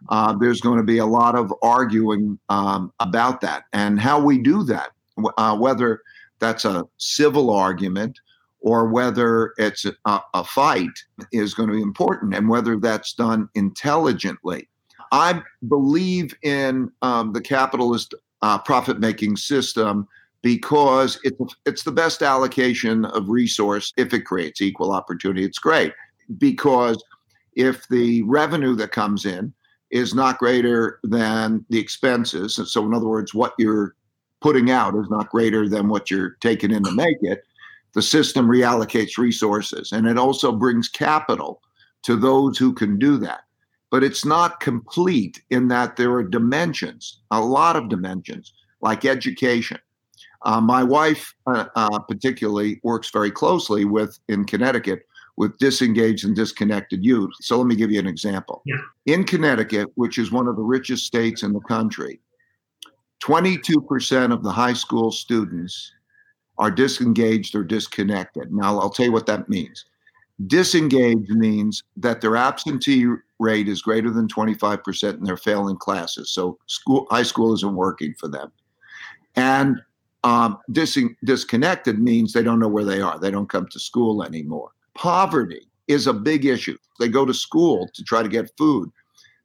uh, 0.08 0.34
there's 0.38 0.62
going 0.62 0.78
to 0.78 0.84
be 0.84 1.00
a 1.00 1.06
lot 1.06 1.36
of 1.36 1.54
arguing 1.62 2.39
um, 2.48 2.94
about 3.00 3.42
that 3.42 3.66
and 3.74 4.00
how 4.00 4.20
we 4.20 4.38
do 4.38 4.63
that, 4.63 4.92
uh, 5.38 5.58
whether 5.58 6.01
that's 6.39 6.63
a 6.63 6.86
civil 6.98 7.51
argument 7.51 8.18
or 8.62 8.88
whether 8.88 9.54
it's 9.58 9.86
a, 9.86 10.22
a, 10.34 10.44
fight 10.44 10.89
is 11.32 11.54
going 11.54 11.70
to 11.70 11.75
be 11.75 11.82
important 11.82 12.34
and 12.34 12.50
whether 12.50 12.78
that's 12.78 13.13
done 13.13 13.48
intelligently. 13.56 14.68
I 15.12 15.42
believe 15.68 16.36
in 16.44 16.92
um, 17.01 17.34
the 17.34 17.42
capitalist 17.42 18.13
uh, 18.42 18.58
profit 18.60 19.00
making 19.00 19.38
system 19.38 20.08
because 20.42 21.20
it's, 21.24 21.56
it's 21.66 21.84
the 21.84 21.92
best 21.92 22.22
allocation 22.22 23.06
of 23.06 23.30
resource 23.30 23.94
if 23.98 24.13
it 24.13 24.22
creates 24.22 24.62
equal 24.62 24.92
opportunity. 24.92 25.44
It's 25.44 25.60
great 25.60 25.94
because 26.38 27.04
if 27.54 27.88
the 27.89 28.22
revenue 28.24 28.75
that 28.75 28.92
comes 28.92 29.25
in 29.25 29.54
is 29.92 30.13
not 30.13 30.38
greater 30.38 31.00
than 31.04 31.66
the 31.70 31.80
expenses. 31.80 32.58
And 32.58 32.68
so, 32.68 32.86
in 32.86 32.94
other 32.94 33.08
words, 33.08 33.34
what 33.34 33.54
you're 33.58 33.96
putting 34.39 34.72
out 34.72 34.96
is 34.96 35.10
not 35.10 35.30
greater 35.30 35.68
than 35.68 35.89
what 35.89 36.10
you're 36.10 36.38
taking 36.42 36.72
in 36.72 36.84
to 36.84 36.92
make 36.92 37.18
it. 37.22 37.44
The 37.94 38.01
system 38.01 38.48
reallocates 38.48 39.18
resources 39.18 39.92
and 39.92 40.08
it 40.08 40.18
also 40.18 40.51
brings 40.51 40.88
capital 40.88 41.62
to 42.04 42.16
those 42.16 42.58
who 42.58 42.72
can 42.72 43.00
do 43.00 43.18
that. 43.18 43.42
But 43.91 44.03
it's 44.03 44.25
not 44.25 44.60
complete 44.60 45.41
in 45.50 45.67
that 45.69 45.96
there 45.96 46.12
are 46.13 46.24
dimensions, 46.24 47.22
a 47.31 47.41
lot 47.41 47.75
of 47.75 47.89
dimensions, 47.89 48.53
like 48.81 49.05
education. 49.05 49.79
Uh, 50.43 50.62
my 50.62 50.84
wife, 50.84 51.34
uh, 51.48 51.65
uh, 51.75 52.00
particularly, 52.00 52.79
works 52.84 53.10
very 53.10 53.31
closely 53.31 53.86
with 53.86 54.19
in 54.29 54.46
Connecticut 54.46 55.05
with 55.39 55.58
disengaged 55.58 56.25
and 56.25 56.36
disconnected 56.36 57.03
youth. 57.03 57.31
So 57.39 57.58
let 57.58 57.65
me 57.65 57.75
give 57.75 57.91
you 57.91 58.00
an 58.00 58.08
example. 58.08 58.62
Yeah. 58.65 58.75
In 59.05 59.24
Connecticut, 59.24 59.88
which 59.96 60.17
is 60.17 60.34
one 60.34 60.48
of 60.48 60.58
the 60.58 60.62
richest 60.62 61.05
states 61.05 61.43
in 61.43 61.53
the 61.53 61.62
country, 61.62 62.19
22% 63.24 64.34
of 64.34 64.43
the 64.43 64.51
high 64.51 64.74
school 64.74 65.12
students 65.12 65.93
are 66.58 66.69
disengaged 66.69 67.55
or 67.55 67.63
disconnected. 67.63 68.51
Now, 68.51 68.77
I'll 68.79 68.89
tell 68.89 69.05
you 69.05 69.12
what 69.13 69.27
that 69.27 69.48
means. 69.48 69.86
Disengaged 70.48 71.29
means 71.29 71.84
that 71.96 72.19
their 72.19 72.36
absentee 72.36 73.05
rate 73.39 73.67
is 73.67 73.81
greater 73.81 74.12
than 74.12 74.27
25% 74.27 75.10
and 75.10 75.25
they're 75.25 75.38
failing 75.38 75.77
classes. 75.77 76.31
So 76.31 76.58
school 76.67 77.08
high 77.10 77.24
school 77.24 77.53
isn't 77.53 77.75
working 77.75 78.13
for 78.19 78.27
them. 78.27 78.51
And 79.36 79.81
um, 80.24 80.60
dis- 80.72 81.00
disconnected 81.24 82.00
means 82.00 82.34
they 82.34 82.43
don't 82.43 82.60
know 82.60 82.67
where 82.67 82.84
they 82.84 83.01
are. 83.01 83.17
They 83.17 83.31
don't 83.31 83.50
come 83.50 83.67
to 83.67 83.79
school 83.79 84.24
anymore 84.24 84.72
poverty 85.00 85.65
is 85.88 86.08
a 86.08 86.13
big 86.13 86.46
issue. 86.46 86.77
They 87.00 87.08
go 87.08 87.25
to 87.25 87.34
school 87.34 87.89
to 87.93 88.03
try 88.03 88.22
to 88.22 88.27
get 88.27 88.51
food. 88.58 88.91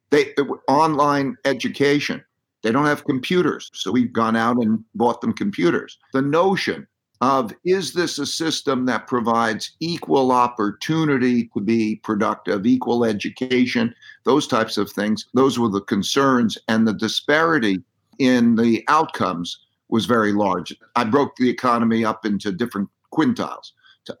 They 0.09 0.33
online 0.67 1.37
education. 1.45 2.23
They 2.61 2.73
don't 2.73 2.85
have 2.85 3.05
computers, 3.05 3.71
so 3.73 3.91
we've 3.91 4.11
gone 4.11 4.35
out 4.35 4.57
and 4.57 4.83
bought 4.95 5.21
them 5.21 5.31
computers. 5.31 5.97
The 6.13 6.21
notion 6.21 6.87
of 7.21 7.53
is 7.63 7.93
this 7.93 8.19
a 8.19 8.25
system 8.25 8.85
that 8.85 9.07
provides 9.07 9.71
equal 9.79 10.31
opportunity 10.31 11.49
to 11.53 11.61
be 11.61 11.95
productive, 11.97 12.65
equal 12.65 13.05
education, 13.05 13.93
those 14.23 14.47
types 14.47 14.77
of 14.77 14.91
things. 14.91 15.25
Those 15.33 15.57
were 15.57 15.69
the 15.69 15.81
concerns, 15.81 16.57
and 16.67 16.87
the 16.87 16.93
disparity 16.93 17.81
in 18.19 18.55
the 18.55 18.83
outcomes 18.87 19.59
was 19.89 20.05
very 20.05 20.33
large. 20.33 20.75
I 20.95 21.03
broke 21.03 21.35
the 21.35 21.49
economy 21.49 22.03
up 22.03 22.25
into 22.25 22.51
different 22.51 22.89
quintiles 23.13 23.71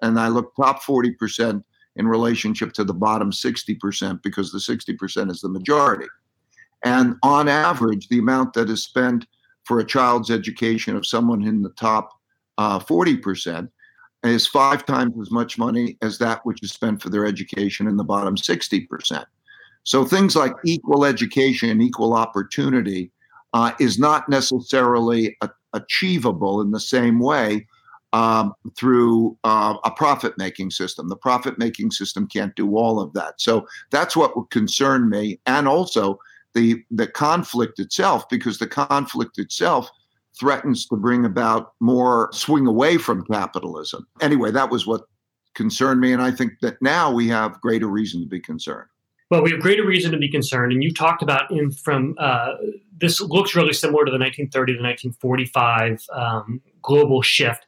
and 0.01 0.19
I 0.19 0.27
looked 0.27 0.57
top 0.57 0.81
40% 0.83 1.63
in 1.95 2.07
relationship 2.07 2.73
to 2.73 2.83
the 2.83 2.93
bottom 2.93 3.31
60% 3.31 4.21
because 4.21 4.51
the 4.51 4.57
60% 4.57 5.31
is 5.31 5.41
the 5.41 5.49
majority. 5.49 6.07
And 6.83 7.15
on 7.23 7.47
average, 7.47 8.07
the 8.09 8.19
amount 8.19 8.53
that 8.53 8.69
is 8.69 8.83
spent 8.83 9.25
for 9.63 9.79
a 9.79 9.85
child's 9.85 10.29
education 10.29 10.95
of 10.95 11.05
someone 11.05 11.43
in 11.43 11.61
the 11.61 11.71
top 11.71 12.14
uh, 12.57 12.79
40% 12.79 13.69
is 14.23 14.47
five 14.47 14.85
times 14.85 15.13
as 15.21 15.31
much 15.31 15.57
money 15.57 15.97
as 16.01 16.17
that 16.17 16.45
which 16.45 16.63
is 16.63 16.71
spent 16.71 17.01
for 17.01 17.09
their 17.09 17.25
education 17.25 17.87
in 17.87 17.97
the 17.97 18.03
bottom 18.03 18.35
60%. 18.35 19.25
So 19.83 20.03
things 20.03 20.35
like 20.35 20.53
equal 20.65 21.05
education, 21.05 21.69
and 21.69 21.81
equal 21.81 22.13
opportunity 22.13 23.11
uh, 23.53 23.71
is 23.79 23.99
not 23.99 24.27
necessarily 24.27 25.37
a- 25.41 25.49
achievable 25.73 26.61
in 26.61 26.71
the 26.71 26.79
same 26.79 27.19
way 27.19 27.67
um, 28.13 28.53
through 28.75 29.37
uh, 29.43 29.75
a 29.83 29.91
profit 29.91 30.37
making 30.37 30.71
system. 30.71 31.07
The 31.07 31.15
profit 31.15 31.59
making 31.59 31.91
system 31.91 32.27
can't 32.27 32.55
do 32.55 32.75
all 32.77 32.99
of 32.99 33.13
that. 33.13 33.39
So 33.39 33.67
that's 33.91 34.15
what 34.15 34.35
would 34.35 34.49
concern 34.49 35.09
me. 35.09 35.39
And 35.45 35.67
also 35.67 36.19
the, 36.53 36.83
the 36.89 37.07
conflict 37.07 37.79
itself, 37.79 38.27
because 38.29 38.57
the 38.57 38.67
conflict 38.67 39.37
itself 39.37 39.91
threatens 40.39 40.85
to 40.87 40.95
bring 40.95 41.25
about 41.25 41.73
more 41.79 42.29
swing 42.33 42.67
away 42.67 42.97
from 42.97 43.25
capitalism. 43.25 44.07
Anyway, 44.21 44.51
that 44.51 44.69
was 44.69 44.85
what 44.85 45.03
concerned 45.55 46.01
me. 46.01 46.11
And 46.11 46.21
I 46.21 46.31
think 46.31 46.53
that 46.61 46.81
now 46.81 47.11
we 47.11 47.27
have 47.29 47.59
greater 47.61 47.87
reason 47.87 48.21
to 48.21 48.27
be 48.27 48.39
concerned. 48.39 48.87
Well, 49.31 49.41
we 49.41 49.51
have 49.51 49.59
greater 49.59 49.85
reason 49.85 50.11
to 50.11 50.19
be 50.19 50.29
concerned, 50.29 50.71
and 50.71 50.83
you 50.83 50.93
talked 50.93 51.23
about 51.23 51.49
in 51.49 51.71
from 51.71 52.13
uh, 52.19 52.53
this 52.95 53.19
looks 53.19 53.55
really 53.55 53.73
similar 53.73 54.05
to 54.05 54.11
the 54.11 54.19
1930 54.19 54.73
to 54.73 54.79
1945 54.79 56.05
um, 56.13 56.61
global 56.83 57.23
shift 57.23 57.65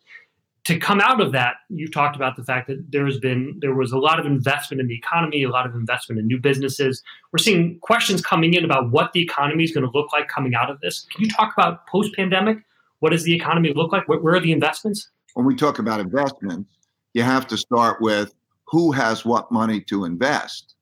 to 0.68 0.78
come 0.78 1.00
out 1.00 1.22
of 1.22 1.32
that, 1.32 1.56
you 1.70 1.88
talked 1.88 2.18
about 2.18 2.36
the 2.36 2.44
fact 2.44 2.68
that 2.68 2.92
there 2.92 3.06
has 3.06 3.18
been 3.18 3.58
there 3.62 3.74
was 3.74 3.94
a 3.94 3.98
lot 3.98 4.20
of 4.20 4.26
investment 4.26 4.82
in 4.82 4.88
the 4.88 4.96
economy, 4.96 5.44
a 5.44 5.50
lot 5.50 5.66
of 5.66 5.74
investment 5.74 6.20
in 6.20 6.28
new 6.28 6.38
businesses. 6.38 7.02
We're 7.32 7.38
seeing 7.38 7.80
questions 7.80 8.22
coming 8.22 8.54
in 8.54 8.66
about 8.66 8.92
what 8.92 9.14
the 9.14 9.22
economy 9.22 9.64
is 9.64 9.72
going 9.72 9.86
to 9.90 9.98
look 9.98 10.12
like 10.12 10.28
coming 10.28 10.56
out 10.56 10.70
of 10.70 10.82
this. 10.82 11.08
Can 11.10 11.24
you 11.24 11.30
talk 11.30 11.54
about 11.58 11.88
post 11.88 12.14
pandemic? 12.18 12.58
What 13.00 13.12
does 13.12 13.24
the 13.24 13.34
economy 13.34 13.72
look 13.74 13.94
like? 13.94 14.10
Where, 14.10 14.36
are 14.36 14.42
the 14.42 14.52
investments? 14.52 15.10
When 15.36 15.46
we 15.46 15.56
talk 15.56 15.80
about 15.80 16.02
investments, 16.02 16.70
you 17.14 17.24
have 17.24 17.48
to 17.48 17.56
start 17.56 18.02
with 18.02 18.34
who 18.66 18.92
has 18.92 19.24
what 19.24 19.50
money 19.50 19.80
to 19.88 20.04
invest. 20.04 20.76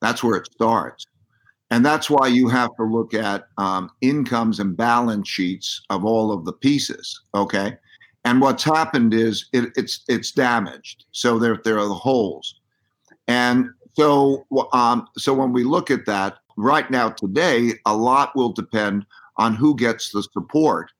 That's 0.00 0.24
where 0.24 0.36
it 0.36 0.50
starts. 0.50 1.04
And 1.70 1.84
that's 1.84 2.08
why 2.08 2.28
you 2.28 2.48
have 2.48 2.74
to 2.76 2.84
look 2.84 3.12
at 3.12 3.44
um, 3.58 3.90
incomes 4.00 4.58
and 4.58 4.74
balance 4.74 5.28
sheets 5.28 5.82
of 5.90 6.06
all 6.06 6.32
of 6.32 6.46
the 6.46 6.54
pieces. 6.54 7.20
Okay 7.34 7.76
and 8.24 8.40
what's 8.40 8.64
happened 8.64 9.12
is 9.14 9.46
it, 9.52 9.70
it's 9.76 10.04
it's 10.08 10.32
damaged. 10.32 11.04
So 11.12 11.38
there 11.38 11.60
there 11.64 11.78
are 11.78 11.88
the 11.88 11.94
holes, 11.94 12.60
and 13.28 13.68
so 13.94 14.46
um, 14.72 15.06
so 15.16 15.34
when 15.34 15.52
we 15.52 15.64
look 15.64 15.90
at 15.90 16.06
that 16.06 16.38
right 16.56 16.90
now 16.90 17.10
today, 17.10 17.74
a 17.86 17.96
lot 17.96 18.34
will 18.34 18.52
depend 18.52 19.04
on 19.36 19.54
who 19.54 19.76
gets 19.76 20.10
the 20.10 20.22
support. 20.22 20.90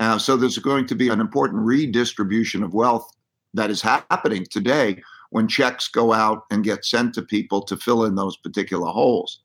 Uh, 0.00 0.18
so 0.18 0.36
there's 0.36 0.58
going 0.58 0.86
to 0.86 0.94
be 0.94 1.08
an 1.08 1.20
important 1.20 1.62
redistribution 1.62 2.64
of 2.64 2.74
wealth 2.74 3.08
that 3.52 3.70
is 3.70 3.80
happening 3.80 4.44
today 4.50 5.00
when 5.30 5.46
checks 5.46 5.86
go 5.86 6.12
out 6.12 6.44
and 6.50 6.64
get 6.64 6.84
sent 6.84 7.14
to 7.14 7.22
people 7.22 7.62
to 7.62 7.76
fill 7.76 8.04
in 8.04 8.16
those 8.16 8.36
particular 8.36 8.88
holes. 8.88 9.40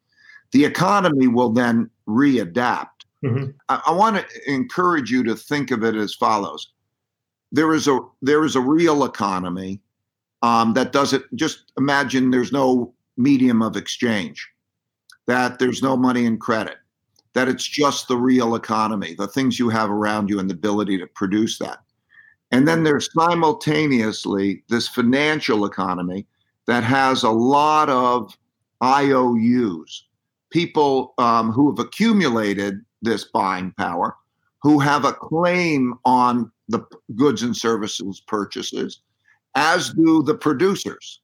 The 0.51 0.65
economy 0.65 1.27
will 1.27 1.51
then 1.51 1.91
readapt. 2.07 2.87
Mm-hmm. 3.23 3.51
I, 3.67 3.81
I 3.87 3.91
want 3.91 4.17
to 4.17 4.51
encourage 4.51 5.11
you 5.11 5.23
to 5.23 5.35
think 5.35 5.69
of 5.69 5.83
it 5.83 5.93
as 5.93 6.15
follows 6.15 6.71
there 7.51 7.73
is 7.73 7.87
a 7.87 7.99
there 8.21 8.45
is 8.45 8.55
a 8.55 8.61
real 8.61 9.03
economy 9.05 9.81
um, 10.41 10.73
that 10.73 10.91
doesn't 10.91 11.23
just 11.35 11.71
imagine 11.77 12.31
there's 12.31 12.51
no 12.51 12.93
medium 13.17 13.61
of 13.61 13.75
exchange, 13.75 14.47
that 15.27 15.59
there's 15.59 15.83
no 15.83 15.97
money 15.97 16.25
and 16.25 16.39
credit, 16.39 16.77
that 17.33 17.47
it's 17.47 17.67
just 17.67 18.07
the 18.07 18.17
real 18.17 18.55
economy, 18.55 19.15
the 19.15 19.27
things 19.27 19.59
you 19.59 19.69
have 19.69 19.89
around 19.89 20.29
you 20.29 20.39
and 20.39 20.49
the 20.49 20.53
ability 20.53 20.97
to 20.97 21.07
produce 21.07 21.57
that. 21.59 21.79
And 22.51 22.67
then 22.67 22.83
there's 22.83 23.11
simultaneously 23.13 24.63
this 24.69 24.87
financial 24.87 25.65
economy 25.65 26.25
that 26.65 26.83
has 26.83 27.23
a 27.23 27.29
lot 27.29 27.89
of 27.89 28.35
IOUs, 28.83 30.05
people 30.49 31.13
um, 31.17 31.51
who 31.51 31.69
have 31.69 31.79
accumulated 31.79 32.79
this 33.01 33.25
buying 33.25 33.71
power, 33.77 34.15
who 34.61 34.79
have 34.79 35.05
a 35.05 35.13
claim 35.13 35.95
on 36.05 36.51
the 36.69 36.81
goods 37.15 37.43
and 37.43 37.55
services 37.55 38.21
purchases, 38.27 39.01
as 39.55 39.89
do 39.93 40.23
the 40.23 40.35
producers. 40.35 41.19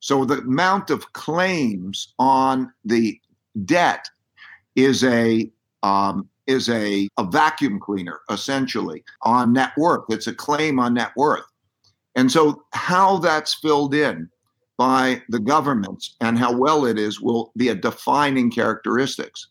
So 0.00 0.24
the 0.24 0.38
amount 0.38 0.90
of 0.90 1.12
claims 1.12 2.14
on 2.18 2.72
the 2.84 3.18
debt 3.64 4.08
is 4.76 5.04
a 5.04 5.50
um, 5.82 6.28
is 6.46 6.68
a, 6.68 7.08
a 7.18 7.24
vacuum 7.24 7.80
cleaner 7.80 8.20
essentially 8.30 9.02
on 9.22 9.52
net 9.52 9.72
worth. 9.76 10.04
It's 10.08 10.26
a 10.26 10.34
claim 10.34 10.78
on 10.78 10.94
net 10.94 11.12
worth. 11.16 11.44
And 12.16 12.30
so 12.30 12.62
how 12.72 13.18
that's 13.18 13.54
filled 13.54 13.94
in 13.94 14.28
by 14.76 15.22
the 15.28 15.38
governments 15.38 16.16
and 16.20 16.38
how 16.38 16.56
well 16.56 16.84
it 16.84 16.98
is 16.98 17.20
will 17.20 17.52
be 17.56 17.68
a 17.68 17.74
defining 17.74 18.50
characteristics. 18.50 19.48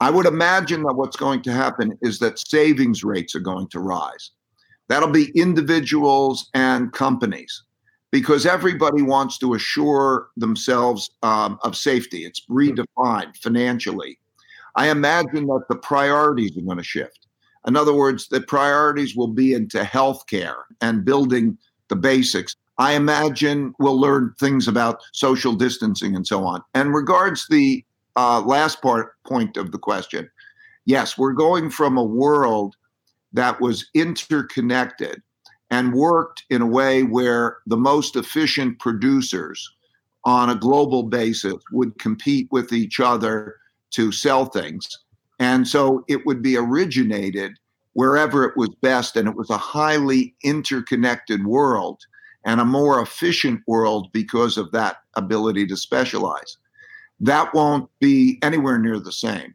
I 0.00 0.10
would 0.10 0.26
imagine 0.26 0.82
that 0.82 0.94
what's 0.94 1.16
going 1.16 1.42
to 1.42 1.52
happen 1.52 1.96
is 2.02 2.18
that 2.18 2.38
savings 2.38 3.04
rates 3.04 3.34
are 3.34 3.40
going 3.40 3.68
to 3.68 3.80
rise. 3.80 4.30
That'll 4.92 5.08
be 5.08 5.32
individuals 5.34 6.50
and 6.52 6.92
companies 6.92 7.62
because 8.10 8.44
everybody 8.44 9.00
wants 9.00 9.38
to 9.38 9.54
assure 9.54 10.28
themselves 10.36 11.10
um, 11.22 11.58
of 11.64 11.78
safety. 11.78 12.26
It's 12.26 12.44
redefined 12.50 13.38
financially. 13.38 14.18
I 14.76 14.90
imagine 14.90 15.46
that 15.46 15.64
the 15.70 15.76
priorities 15.76 16.58
are 16.58 16.60
going 16.60 16.76
to 16.76 16.84
shift. 16.84 17.26
In 17.66 17.74
other 17.74 17.94
words, 17.94 18.28
the 18.28 18.42
priorities 18.42 19.16
will 19.16 19.28
be 19.28 19.54
into 19.54 19.78
healthcare 19.78 20.56
and 20.82 21.06
building 21.06 21.56
the 21.88 21.96
basics. 21.96 22.54
I 22.76 22.92
imagine 22.92 23.72
we'll 23.78 23.98
learn 23.98 24.34
things 24.38 24.68
about 24.68 25.00
social 25.14 25.54
distancing 25.54 26.14
and 26.14 26.26
so 26.26 26.44
on. 26.44 26.60
And 26.74 26.94
regards 26.94 27.46
the 27.48 27.82
uh, 28.16 28.42
last 28.42 28.82
part 28.82 29.14
point 29.24 29.56
of 29.56 29.72
the 29.72 29.78
question, 29.78 30.28
yes, 30.84 31.16
we're 31.16 31.32
going 31.32 31.70
from 31.70 31.96
a 31.96 32.04
world 32.04 32.76
that 33.32 33.60
was 33.60 33.86
interconnected 33.94 35.22
and 35.70 35.94
worked 35.94 36.44
in 36.50 36.60
a 36.60 36.66
way 36.66 37.02
where 37.02 37.58
the 37.66 37.76
most 37.76 38.16
efficient 38.16 38.78
producers 38.78 39.72
on 40.24 40.50
a 40.50 40.54
global 40.54 41.04
basis 41.04 41.54
would 41.72 41.98
compete 41.98 42.46
with 42.50 42.72
each 42.72 43.00
other 43.00 43.56
to 43.90 44.12
sell 44.12 44.46
things. 44.46 44.86
And 45.38 45.66
so 45.66 46.04
it 46.08 46.24
would 46.26 46.42
be 46.42 46.56
originated 46.56 47.52
wherever 47.94 48.44
it 48.44 48.56
was 48.56 48.68
best. 48.80 49.16
And 49.16 49.28
it 49.28 49.34
was 49.34 49.50
a 49.50 49.56
highly 49.56 50.34
interconnected 50.44 51.44
world 51.46 52.00
and 52.44 52.60
a 52.60 52.64
more 52.64 53.00
efficient 53.00 53.62
world 53.66 54.08
because 54.12 54.56
of 54.56 54.70
that 54.72 54.98
ability 55.14 55.66
to 55.66 55.76
specialize. 55.76 56.58
That 57.20 57.52
won't 57.54 57.88
be 58.00 58.38
anywhere 58.42 58.78
near 58.78 58.98
the 58.98 59.12
same 59.12 59.54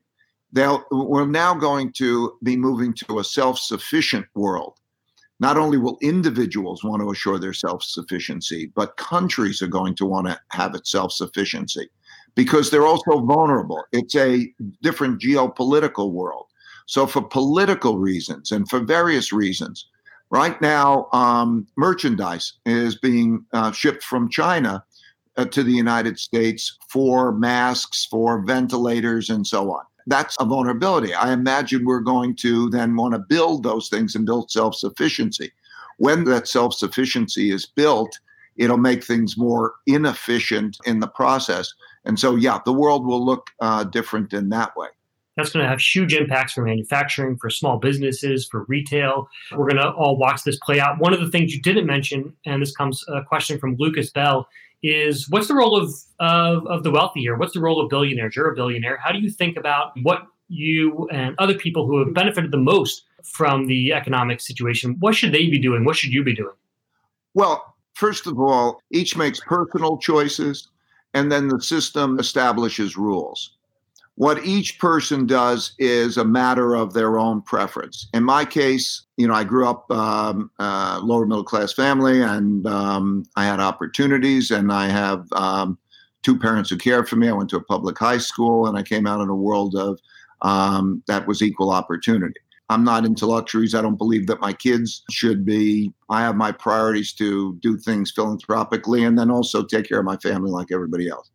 they'll 0.52 0.84
we're 0.92 1.26
now 1.26 1.54
going 1.54 1.92
to 1.94 2.38
be 2.44 2.56
moving 2.56 2.94
to 2.94 3.20
a 3.20 3.24
self-sufficient 3.24 4.26
world 4.36 4.78
not 5.40 5.58
only 5.58 5.78
will 5.78 5.98
individuals 6.02 6.84
want 6.84 7.02
to 7.02 7.12
assure 7.12 7.38
their 7.38 7.54
self 7.54 7.84
sufficiency, 7.84 8.72
but 8.76 8.98
countries 8.98 9.62
are 9.62 9.68
going 9.68 9.96
to 9.96 10.06
want 10.06 10.28
to 10.28 10.40
have 10.50 10.74
its 10.74 10.92
self 10.92 11.12
sufficiency 11.12 11.90
because 12.36 12.70
they're 12.70 12.88
also 12.88 13.20
vulnerable. 13.20 13.84
It's 13.92 14.16
a 14.16 14.52
different 14.82 15.22
geopolitical 15.22 16.12
world. 16.12 16.46
So, 16.88 17.06
for 17.06 17.22
political 17.22 18.00
reasons 18.00 18.52
and 18.52 18.68
for 18.70 18.80
various 18.80 19.32
reasons, 19.32 19.88
right 20.30 20.60
now, 20.62 21.08
um, 21.14 21.68
merchandise 21.76 22.54
is 22.66 22.98
being 22.98 23.46
uh, 23.54 23.72
shipped 23.72 24.04
from 24.04 24.30
China 24.30 24.84
uh, 25.36 25.46
to 25.46 25.62
the 25.62 25.74
United 25.74 26.18
States 26.18 26.78
for 26.90 27.32
masks, 27.32 28.08
for 28.10 28.42
ventilators, 28.42 29.30
and 29.30 29.46
so 29.46 29.72
on 29.72 29.84
that's 30.08 30.36
a 30.40 30.46
vulnerability. 30.46 31.14
I 31.14 31.34
imagine 31.34 31.86
we're 31.86 32.00
going 32.00 32.36
to 32.38 32.70
then 32.70 32.96
want 32.96 33.14
to 33.14 33.20
build 33.20 33.64
those 33.64 33.90
things 33.90 34.16
and 34.16 34.26
build 34.26 34.50
self 34.50 34.76
sufficiency. 34.76 35.52
When 35.98 36.24
that 36.26 36.48
self 36.48 36.74
sufficiency 36.74 37.52
is 37.52 37.66
built, 37.66 38.18
it'll 38.56 38.78
make 38.78 39.04
things 39.04 39.38
more 39.38 39.76
inefficient 39.86 40.78
in 40.86 41.00
the 41.00 41.08
process. 41.08 41.74
And 42.06 42.20
so, 42.20 42.36
yeah, 42.36 42.60
the 42.66 42.74
world 42.74 43.06
will 43.06 43.24
look 43.24 43.48
uh, 43.60 43.84
different 43.84 44.34
in 44.34 44.50
that 44.50 44.76
way. 44.76 44.88
That's 45.36 45.52
going 45.52 45.64
to 45.64 45.70
have 45.70 45.80
huge 45.80 46.16
impacts 46.16 46.54
for 46.54 46.64
manufacturing, 46.64 47.38
for 47.38 47.52
small 47.52 47.78
businesses, 47.78 48.48
for 48.48 48.64
retail. 48.68 49.30
We're 49.52 49.70
going 49.70 49.76
to 49.76 49.92
all 49.92 50.18
watch 50.18 50.44
this 50.44 50.58
play 50.64 50.80
out. 50.80 51.00
One 51.00 51.14
of 51.14 51.20
the 51.20 51.30
things 51.30 51.54
you 51.54 51.62
didn't 51.62 51.86
mention, 51.86 52.34
and 52.48 52.60
this 52.60 52.76
comes 52.76 53.04
a 53.08 53.24
question 53.24 53.60
from 53.60 53.76
Lucas 53.78 54.10
Bell, 54.10 54.48
is 54.84 55.30
what's 55.30 55.48
the 55.48 55.56
role 55.56 55.78
of, 55.78 55.94
of, 56.20 56.66
of 56.68 56.84
the 56.84 56.92
wealthy 56.92 57.22
here? 57.22 57.36
What's 57.36 57.54
the 57.54 57.60
role 57.60 57.82
of 57.82 57.90
billionaires? 57.90 58.36
You're 58.36 58.52
a 58.52 58.56
billionaire. 58.56 58.98
How 58.98 59.12
do 59.12 59.20
you 59.20 59.30
think 59.30 59.58
about 59.58 59.92
what 60.04 60.28
you 60.50 61.08
and 61.12 61.36
other 61.40 61.56
people 61.56 61.86
who 61.86 62.00
have 62.00 62.14
benefited 62.14 62.52
the 62.52 62.58
most 62.58 63.04
from 63.24 63.68
the 63.68 63.94
economic 63.94 64.40
situation, 64.40 64.96
what 65.00 65.16
should 65.16 65.32
they 65.32 65.50
be 65.50 65.60
doing? 65.60 65.84
What 65.84 65.98
should 65.98 66.14
you 66.14 66.24
be 66.24 66.34
doing? 66.34 66.56
Well, 67.34 67.76
first 67.94 68.26
of 68.28 68.40
all, 68.40 68.82
each 68.92 69.18
makes 69.18 69.40
personal 69.42 69.98
choices, 69.98 70.70
and 71.14 71.32
then 71.32 71.48
the 71.48 71.62
system 71.62 72.20
establishes 72.20 72.98
rules 72.98 73.57
what 74.18 74.44
each 74.44 74.80
person 74.80 75.28
does 75.28 75.74
is 75.78 76.18
a 76.18 76.26
matter 76.26 76.74
of 76.74 76.94
their 76.94 77.20
own 77.20 77.40
preference. 77.40 78.08
In 78.16 78.24
my 78.24 78.46
case, 78.46 79.04
you 79.16 79.28
know, 79.28 79.34
I 79.36 79.44
grew 79.44 79.68
up 79.68 79.90
um, 79.92 80.50
uh, 80.58 81.00
lower 81.04 81.28
middle 81.28 81.44
class 81.44 81.72
family, 81.72 82.24
and 82.24 82.66
um, 82.66 83.26
I 83.36 83.46
had 83.46 83.60
opportunities, 83.60 84.50
and 84.50 84.72
I 84.72 84.88
have 84.88 85.32
um, 85.34 85.78
two 86.24 86.38
parents 86.38 86.72
who 86.72 86.78
cared 86.78 87.08
for 87.08 87.16
me. 87.16 87.30
I 87.30 87.32
went 87.34 87.52
to 87.52 87.58
a 87.58 87.64
public 87.64 88.00
high 88.00 88.18
school, 88.18 88.66
and 88.66 88.76
I 88.76 88.82
came 88.82 89.06
out 89.06 89.22
in 89.22 89.30
a 89.30 89.36
world 89.36 89.76
of 89.76 90.00
um, 90.42 91.04
that 91.06 91.28
was 91.28 91.44
equal 91.44 91.70
opportunity. 91.70 92.40
I'm 92.70 92.84
not 92.84 93.06
into 93.06 93.28
luxuries. 93.28 93.76
I 93.76 93.84
don't 93.84 93.98
believe 94.00 94.26
that 94.28 94.42
my 94.42 94.52
kids 94.52 95.04
should 95.12 95.46
be. 95.46 95.94
I 96.10 96.22
have 96.22 96.36
my 96.36 96.52
priorities 96.52 97.14
to 97.14 97.56
do 97.62 97.78
things 97.78 98.12
philanthropically 98.12 99.04
and 99.04 99.18
then 99.18 99.30
also 99.30 99.64
take 99.64 99.88
care 99.88 100.00
of 100.00 100.06
my 100.06 100.18
family 100.18 100.50
like 100.50 100.72
everybody 100.72 101.08
else. 101.08 101.30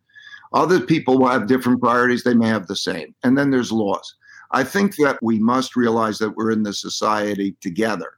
Other 0.53 0.79
people 0.79 1.17
will 1.17 1.29
have 1.29 1.47
different 1.47 1.81
priorities, 1.81 2.23
they 2.23 2.35
may 2.35 2.47
have 2.47 2.67
the 2.67 2.75
same. 2.75 3.15
And 3.23 3.37
then 3.37 3.49
there's 3.49 3.71
laws. 3.71 4.15
I 4.51 4.63
think 4.63 4.95
that 4.97 5.17
we 5.21 5.39
must 5.39 5.75
realize 5.75 6.19
that 6.19 6.35
we're 6.35 6.51
in 6.51 6.63
this 6.63 6.79
society 6.79 7.55
together 7.59 8.13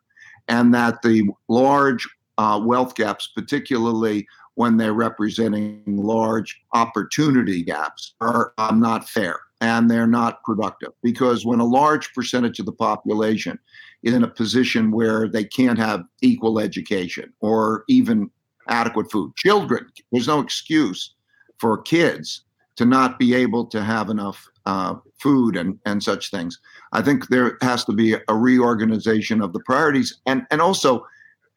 and 0.50 0.74
that 0.74 1.02
the 1.02 1.30
large 1.48 2.08
uh, 2.38 2.62
wealth 2.64 2.96
gaps, 2.96 3.30
particularly 3.34 4.28
when 4.56 4.76
they're 4.76 4.94
representing 4.94 5.82
large 5.86 6.62
opportunity 6.74 7.64
gaps, 7.64 8.16
are 8.20 8.54
uh, 8.58 8.74
not 8.76 9.08
fair 9.08 9.40
and 9.62 9.90
they're 9.90 10.08
not 10.08 10.44
productive 10.44 10.92
because 11.02 11.46
when 11.46 11.62
a 11.62 11.66
large 11.66 12.14
percentage 12.14 12.60
of 12.60 12.66
the 12.66 12.74
population 12.74 13.58
is 14.04 14.14
in 14.14 14.24
a 14.24 14.28
position 14.28 14.92
where 14.92 15.30
they 15.30 15.46
can't 15.46 15.80
have 15.80 16.04
equal 16.22 16.60
education 16.60 17.32
or 17.40 17.86
even 17.88 18.30
adequate 18.68 19.10
food, 19.10 19.34
children, 19.38 19.88
there's 20.12 20.28
no 20.28 20.42
excuse 20.42 21.15
for 21.60 21.82
kids 21.82 22.44
to 22.76 22.86
not 22.86 23.18
be 23.18 23.34
able 23.34 23.66
to 23.66 23.84
have 23.84 24.10
enough 24.10 24.48
uh, 24.66 24.96
food 25.20 25.56
and, 25.56 25.80
and 25.86 26.04
such 26.04 26.32
things. 26.32 26.60
I 26.92 27.02
think 27.02 27.28
there 27.28 27.58
has 27.62 27.86
to 27.86 27.94
be 27.94 28.16
a 28.28 28.36
reorganization 28.36 29.42
of 29.42 29.54
the 29.54 29.62
priorities. 29.62 30.20
And, 30.26 30.46
and 30.52 30.62
also, 30.62 31.06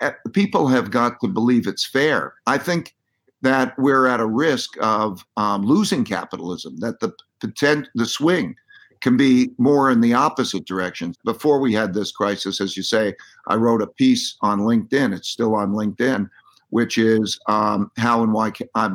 uh, 0.01 0.13
people 0.33 0.69
have 0.69 0.91
got 0.91 1.21
to 1.21 1.29
believe 1.29 1.67
it's 1.67 1.87
fair. 1.87 2.35
I 2.47 2.59
think 2.59 2.95
that 3.43 3.75
we're 3.79 4.07
at 4.07 4.21
a 4.21 4.27
risk 4.27 4.71
of 4.81 5.25
um, 5.37 5.63
losing 5.63 6.05
capitalism, 6.05 6.79
that 6.79 7.01
the, 7.01 7.13
potent, 7.41 7.89
the 7.95 8.07
swing 8.07 8.55
can 9.01 9.17
be 9.17 9.51
more 9.59 9.91
in 9.91 10.01
the 10.01 10.15
opposite 10.15 10.67
direction. 10.67 11.15
Before 11.25 11.61
we 11.61 11.73
had 11.73 11.95
this 11.95 12.11
crisis, 12.11 12.61
as 12.61 12.77
you 12.77 12.83
say, 12.83 13.15
I 13.47 13.55
wrote 13.55 13.83
a 13.83 13.87
piece 13.87 14.37
on 14.41 14.61
LinkedIn. 14.61 15.15
It's 15.15 15.29
still 15.29 15.55
on 15.55 15.73
LinkedIn, 15.73 16.29
which 16.71 16.99
is 16.99 17.39
um, 17.47 17.91
how 17.97 18.23
and 18.23 18.33
why 18.33 18.53
I, 18.75 18.91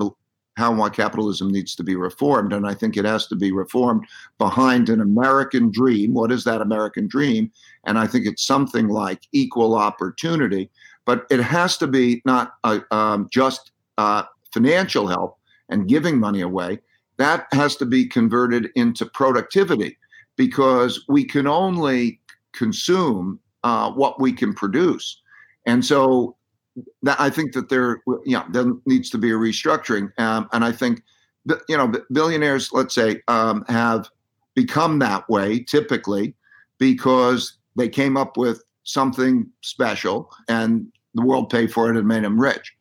how 0.56 0.74
why 0.74 0.90
capitalism 0.90 1.50
needs 1.50 1.76
to 1.76 1.84
be 1.84 1.96
reformed. 1.96 2.54
And 2.54 2.68
I 2.68 2.74
think 2.74 2.96
it 2.96 3.06
has 3.06 3.28
to 3.28 3.36
be 3.36 3.52
reformed 3.52 4.06
behind 4.38 4.90
an 4.90 5.02
American 5.02 5.72
dream. 5.72 6.14
What 6.14 6.32
is 6.32 6.44
that 6.44 6.62
American 6.62 7.08
dream? 7.08 7.52
And 7.86 7.98
I 7.98 8.08
think 8.08 8.26
it's 8.26 8.46
something 8.46 8.88
like 8.88 9.22
equal 9.32 9.76
opportunity, 9.76 10.70
but 11.06 11.26
it 11.32 11.40
has 11.42 11.78
to 11.78 11.88
be 11.88 12.22
not 12.26 12.54
uh, 12.64 12.80
um, 12.92 13.28
just 13.32 13.72
uh, 13.98 14.24
financial 14.54 15.08
help 15.08 15.38
and 15.70 15.88
giving 15.88 16.20
money 16.20 16.42
away. 16.42 16.80
That 17.18 17.48
has 17.52 17.76
to 17.78 17.86
be 17.86 18.06
converted 18.06 18.70
into 18.76 19.06
productivity 19.06 19.98
because 20.36 21.04
we 21.08 21.26
can 21.26 21.48
only 21.48 22.20
consume 22.54 23.40
uh, 23.64 23.92
what 23.92 24.20
we 24.20 24.34
can 24.34 24.54
produce. 24.54 25.22
And 25.66 25.84
so 25.86 26.36
I 27.08 27.30
think 27.30 27.54
that 27.54 27.70
there, 27.70 28.02
yeah, 28.26 28.46
there 28.52 28.66
needs 28.86 29.10
to 29.12 29.18
be 29.18 29.30
a 29.30 29.36
restructuring, 29.36 30.12
um, 30.20 30.50
and 30.54 30.64
I 30.64 30.72
think, 30.72 31.04
you 31.68 31.78
know, 31.78 31.92
billionaires, 32.12 32.72
let's 32.74 32.96
say, 32.96 33.22
um, 33.28 33.64
have 33.68 34.10
become 34.56 35.00
that 35.00 35.28
way 35.30 35.60
typically 35.60 36.36
because 36.80 37.58
they 37.76 37.90
came 37.90 38.18
up 38.18 38.38
with 38.38 38.64
something 38.84 39.48
special, 39.62 40.30
and 40.48 40.88
the 41.16 41.22
world 41.22 41.50
paid 41.50 41.72
for 41.72 41.90
it 41.90 41.98
and 41.98 42.08
made 42.08 42.24
them 42.24 42.40
rich. 42.40 42.74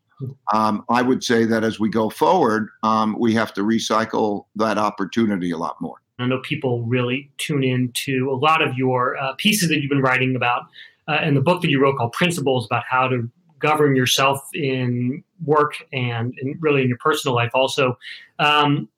Um, 0.53 0.85
I 0.89 1.03
would 1.03 1.25
say 1.25 1.45
that 1.45 1.65
as 1.65 1.81
we 1.81 1.89
go 1.89 2.09
forward, 2.09 2.69
um, 2.83 3.17
we 3.19 3.35
have 3.35 3.53
to 3.55 3.63
recycle 3.63 4.47
that 4.57 4.79
opportunity 4.79 5.51
a 5.51 5.59
lot 5.59 5.81
more. 5.81 5.97
I 6.19 6.27
know 6.27 6.39
people 6.41 6.83
really 6.83 7.31
tune 7.39 7.65
in 7.65 7.91
to 8.05 8.31
a 8.31 8.37
lot 8.37 8.63
of 8.63 8.75
your 8.75 9.17
uh, 9.17 9.33
pieces 9.35 9.69
that 9.69 9.81
you've 9.81 9.91
been 9.91 10.03
writing 10.03 10.37
about, 10.37 10.63
uh, 11.09 11.19
and 11.21 11.37
the 11.37 11.41
book 11.41 11.63
that 11.63 11.71
you 11.71 11.81
wrote 11.83 11.97
called 11.99 12.13
Principles 12.13 12.67
about 12.67 12.85
how 12.89 13.09
to 13.09 13.29
govern 13.63 13.97
yourself 13.97 14.41
in 14.53 15.23
work 15.45 15.75
and, 15.93 16.35
really 16.61 16.83
in 16.83 16.89
your 16.89 16.99
personal 16.99 17.35
life 17.35 17.53
also. 17.55 17.97
Um, 18.39 18.89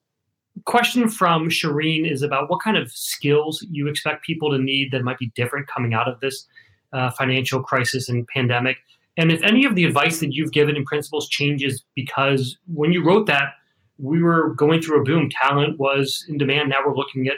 question 0.65 1.09
from 1.09 1.49
Shireen 1.49 2.11
is 2.11 2.23
about 2.23 2.49
what 2.49 2.63
kind 2.63 2.77
of 2.77 2.91
skills 2.91 3.65
you 3.71 3.89
expect 3.89 4.25
people 4.25 4.51
to 4.51 4.59
need 4.59 4.91
that 4.93 5.03
might 5.03 5.19
be 5.19 5.31
different 5.35 5.67
coming 5.69 5.95
out 5.95 6.09
of 6.09 6.21
this 6.21 6.47
uh, 6.93 7.11
financial 7.11 7.63
crisis 7.63 8.09
and 8.09 8.27
pandemic. 8.29 8.79
And 9.17 9.31
if 9.31 9.43
any 9.43 9.65
of 9.65 9.75
the 9.75 9.85
advice 9.85 10.21
that 10.21 10.33
you've 10.33 10.53
given 10.53 10.77
in 10.77 10.85
principles 10.85 11.29
changes 11.29 11.85
because 11.95 12.57
when 12.73 12.93
you 12.93 13.05
wrote 13.05 13.27
that, 13.27 13.55
we 13.99 14.23
were 14.23 14.55
going 14.55 14.81
through 14.81 15.01
a 15.01 15.05
boom. 15.05 15.31
Talent 15.31 15.79
was 15.79 16.25
in 16.29 16.39
demand. 16.39 16.71
Now 16.71 16.79
we're 16.85 16.97
looking 16.97 17.29
at 17.29 17.37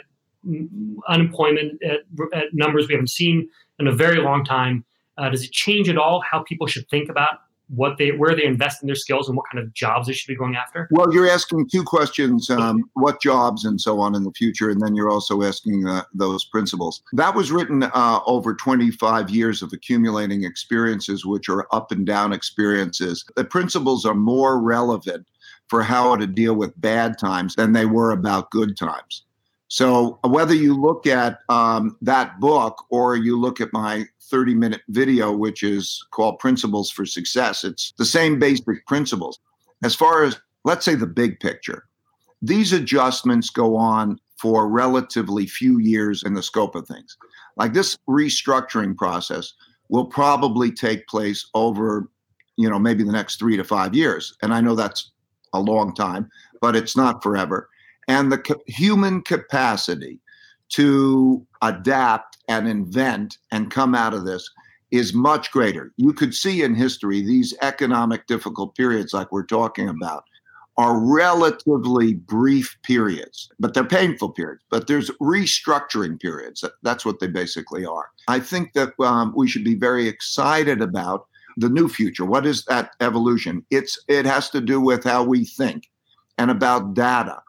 unemployment 1.07 1.81
at, 1.83 1.99
at 2.33 2.45
numbers 2.53 2.87
we 2.87 2.93
haven't 2.93 3.09
seen 3.09 3.47
in 3.79 3.87
a 3.87 3.91
very 3.91 4.19
long 4.19 4.43
time. 4.43 4.83
Uh, 5.17 5.29
does 5.29 5.43
it 5.43 5.51
change 5.51 5.89
at 5.89 5.97
all 5.97 6.21
how 6.21 6.43
people 6.43 6.67
should 6.67 6.87
think 6.89 7.09
about 7.09 7.39
what 7.69 7.97
they 7.97 8.11
where 8.11 8.35
they 8.35 8.45
invest 8.45 8.81
in 8.81 8.87
their 8.87 8.95
skills 8.95 9.27
and 9.27 9.35
what 9.35 9.45
kind 9.51 9.63
of 9.63 9.73
jobs 9.73 10.07
they 10.07 10.13
should 10.13 10.27
be 10.27 10.35
going 10.35 10.55
after? 10.55 10.87
Well, 10.91 11.13
you're 11.13 11.29
asking 11.29 11.67
two 11.69 11.83
questions: 11.83 12.49
um, 12.49 12.89
what 12.93 13.21
jobs 13.21 13.65
and 13.65 13.79
so 13.79 13.99
on 13.99 14.15
in 14.15 14.23
the 14.23 14.31
future, 14.31 14.69
and 14.69 14.81
then 14.81 14.95
you're 14.95 15.09
also 15.09 15.43
asking 15.43 15.87
uh, 15.87 16.03
those 16.13 16.45
principles. 16.45 17.01
That 17.13 17.35
was 17.35 17.51
written 17.51 17.83
uh, 17.83 18.19
over 18.25 18.55
25 18.55 19.29
years 19.29 19.61
of 19.61 19.73
accumulating 19.73 20.43
experiences, 20.43 21.25
which 21.25 21.49
are 21.49 21.67
up 21.71 21.91
and 21.91 22.05
down 22.05 22.33
experiences. 22.33 23.25
The 23.35 23.45
principles 23.45 24.05
are 24.05 24.15
more 24.15 24.61
relevant 24.61 25.27
for 25.67 25.83
how 25.83 26.15
to 26.15 26.25
deal 26.25 26.55
with 26.55 26.79
bad 26.79 27.17
times 27.17 27.55
than 27.55 27.73
they 27.73 27.85
were 27.85 28.11
about 28.11 28.51
good 28.51 28.77
times. 28.77 29.23
So 29.69 30.19
whether 30.23 30.53
you 30.53 30.79
look 30.79 31.05
at 31.07 31.39
um, 31.49 31.97
that 32.01 32.39
book 32.39 32.85
or 32.89 33.15
you 33.17 33.39
look 33.39 33.59
at 33.59 33.73
my 33.73 34.05
30 34.29 34.55
minute 34.55 34.81
video, 34.89 35.31
which 35.31 35.63
is 35.63 36.05
called 36.11 36.39
Principles 36.39 36.91
for 36.91 37.05
Success. 37.05 37.63
It's 37.63 37.93
the 37.97 38.05
same 38.05 38.39
basic 38.39 38.85
principles. 38.85 39.39
As 39.83 39.95
far 39.95 40.23
as, 40.23 40.39
let's 40.63 40.85
say, 40.85 40.95
the 40.95 41.07
big 41.07 41.39
picture, 41.39 41.85
these 42.41 42.73
adjustments 42.73 43.49
go 43.49 43.75
on 43.75 44.19
for 44.37 44.67
relatively 44.67 45.47
few 45.47 45.79
years 45.79 46.23
in 46.23 46.33
the 46.33 46.43
scope 46.43 46.75
of 46.75 46.87
things. 46.87 47.17
Like 47.55 47.73
this 47.73 47.97
restructuring 48.07 48.95
process 48.95 49.53
will 49.89 50.05
probably 50.05 50.71
take 50.71 51.07
place 51.07 51.49
over, 51.53 52.09
you 52.57 52.69
know, 52.69 52.77
maybe 52.77 53.03
the 53.03 53.11
next 53.11 53.37
three 53.39 53.57
to 53.57 53.63
five 53.63 53.95
years. 53.95 54.35
And 54.43 54.53
I 54.53 54.61
know 54.61 54.75
that's 54.75 55.11
a 55.53 55.59
long 55.59 55.95
time, 55.95 56.29
but 56.61 56.75
it's 56.75 56.95
not 56.95 57.23
forever. 57.23 57.69
And 58.07 58.31
the 58.31 58.59
human 58.67 59.21
capacity 59.21 60.19
to 60.69 61.45
adapt 61.61 62.37
and 62.47 62.67
invent 62.67 63.37
and 63.51 63.71
come 63.71 63.95
out 63.95 64.13
of 64.13 64.25
this 64.25 64.49
is 64.91 65.13
much 65.13 65.51
greater. 65.51 65.93
You 65.97 66.13
could 66.13 66.33
see 66.33 66.63
in 66.63 66.73
history 66.75 67.21
these 67.21 67.53
economic 67.61 68.25
difficult 68.27 68.75
periods, 68.75 69.13
like 69.13 69.31
we're 69.31 69.45
talking 69.45 69.89
about, 69.89 70.23
are 70.77 70.99
relatively 70.99 72.13
brief 72.13 72.77
periods, 72.83 73.49
but 73.59 73.73
they're 73.73 73.83
painful 73.83 74.29
periods. 74.29 74.63
But 74.69 74.87
there's 74.87 75.09
restructuring 75.21 76.21
periods. 76.21 76.63
That's 76.83 77.03
what 77.03 77.19
they 77.19 77.27
basically 77.27 77.85
are. 77.85 78.11
I 78.27 78.39
think 78.39 78.73
that 78.73 78.93
um, 78.99 79.33
we 79.35 79.47
should 79.47 79.63
be 79.63 79.75
very 79.75 80.07
excited 80.07 80.81
about 80.81 81.27
the 81.57 81.69
new 81.69 81.89
future. 81.89 82.25
What 82.25 82.45
is 82.45 82.63
that 82.65 82.91
evolution? 83.01 83.65
It's 83.71 83.99
it 84.07 84.25
has 84.25 84.51
to 84.51 84.61
do 84.61 84.79
with 84.79 85.03
how 85.03 85.23
we 85.23 85.45
think, 85.45 85.89
and 86.37 86.51
about 86.51 86.93
data, 86.93 87.41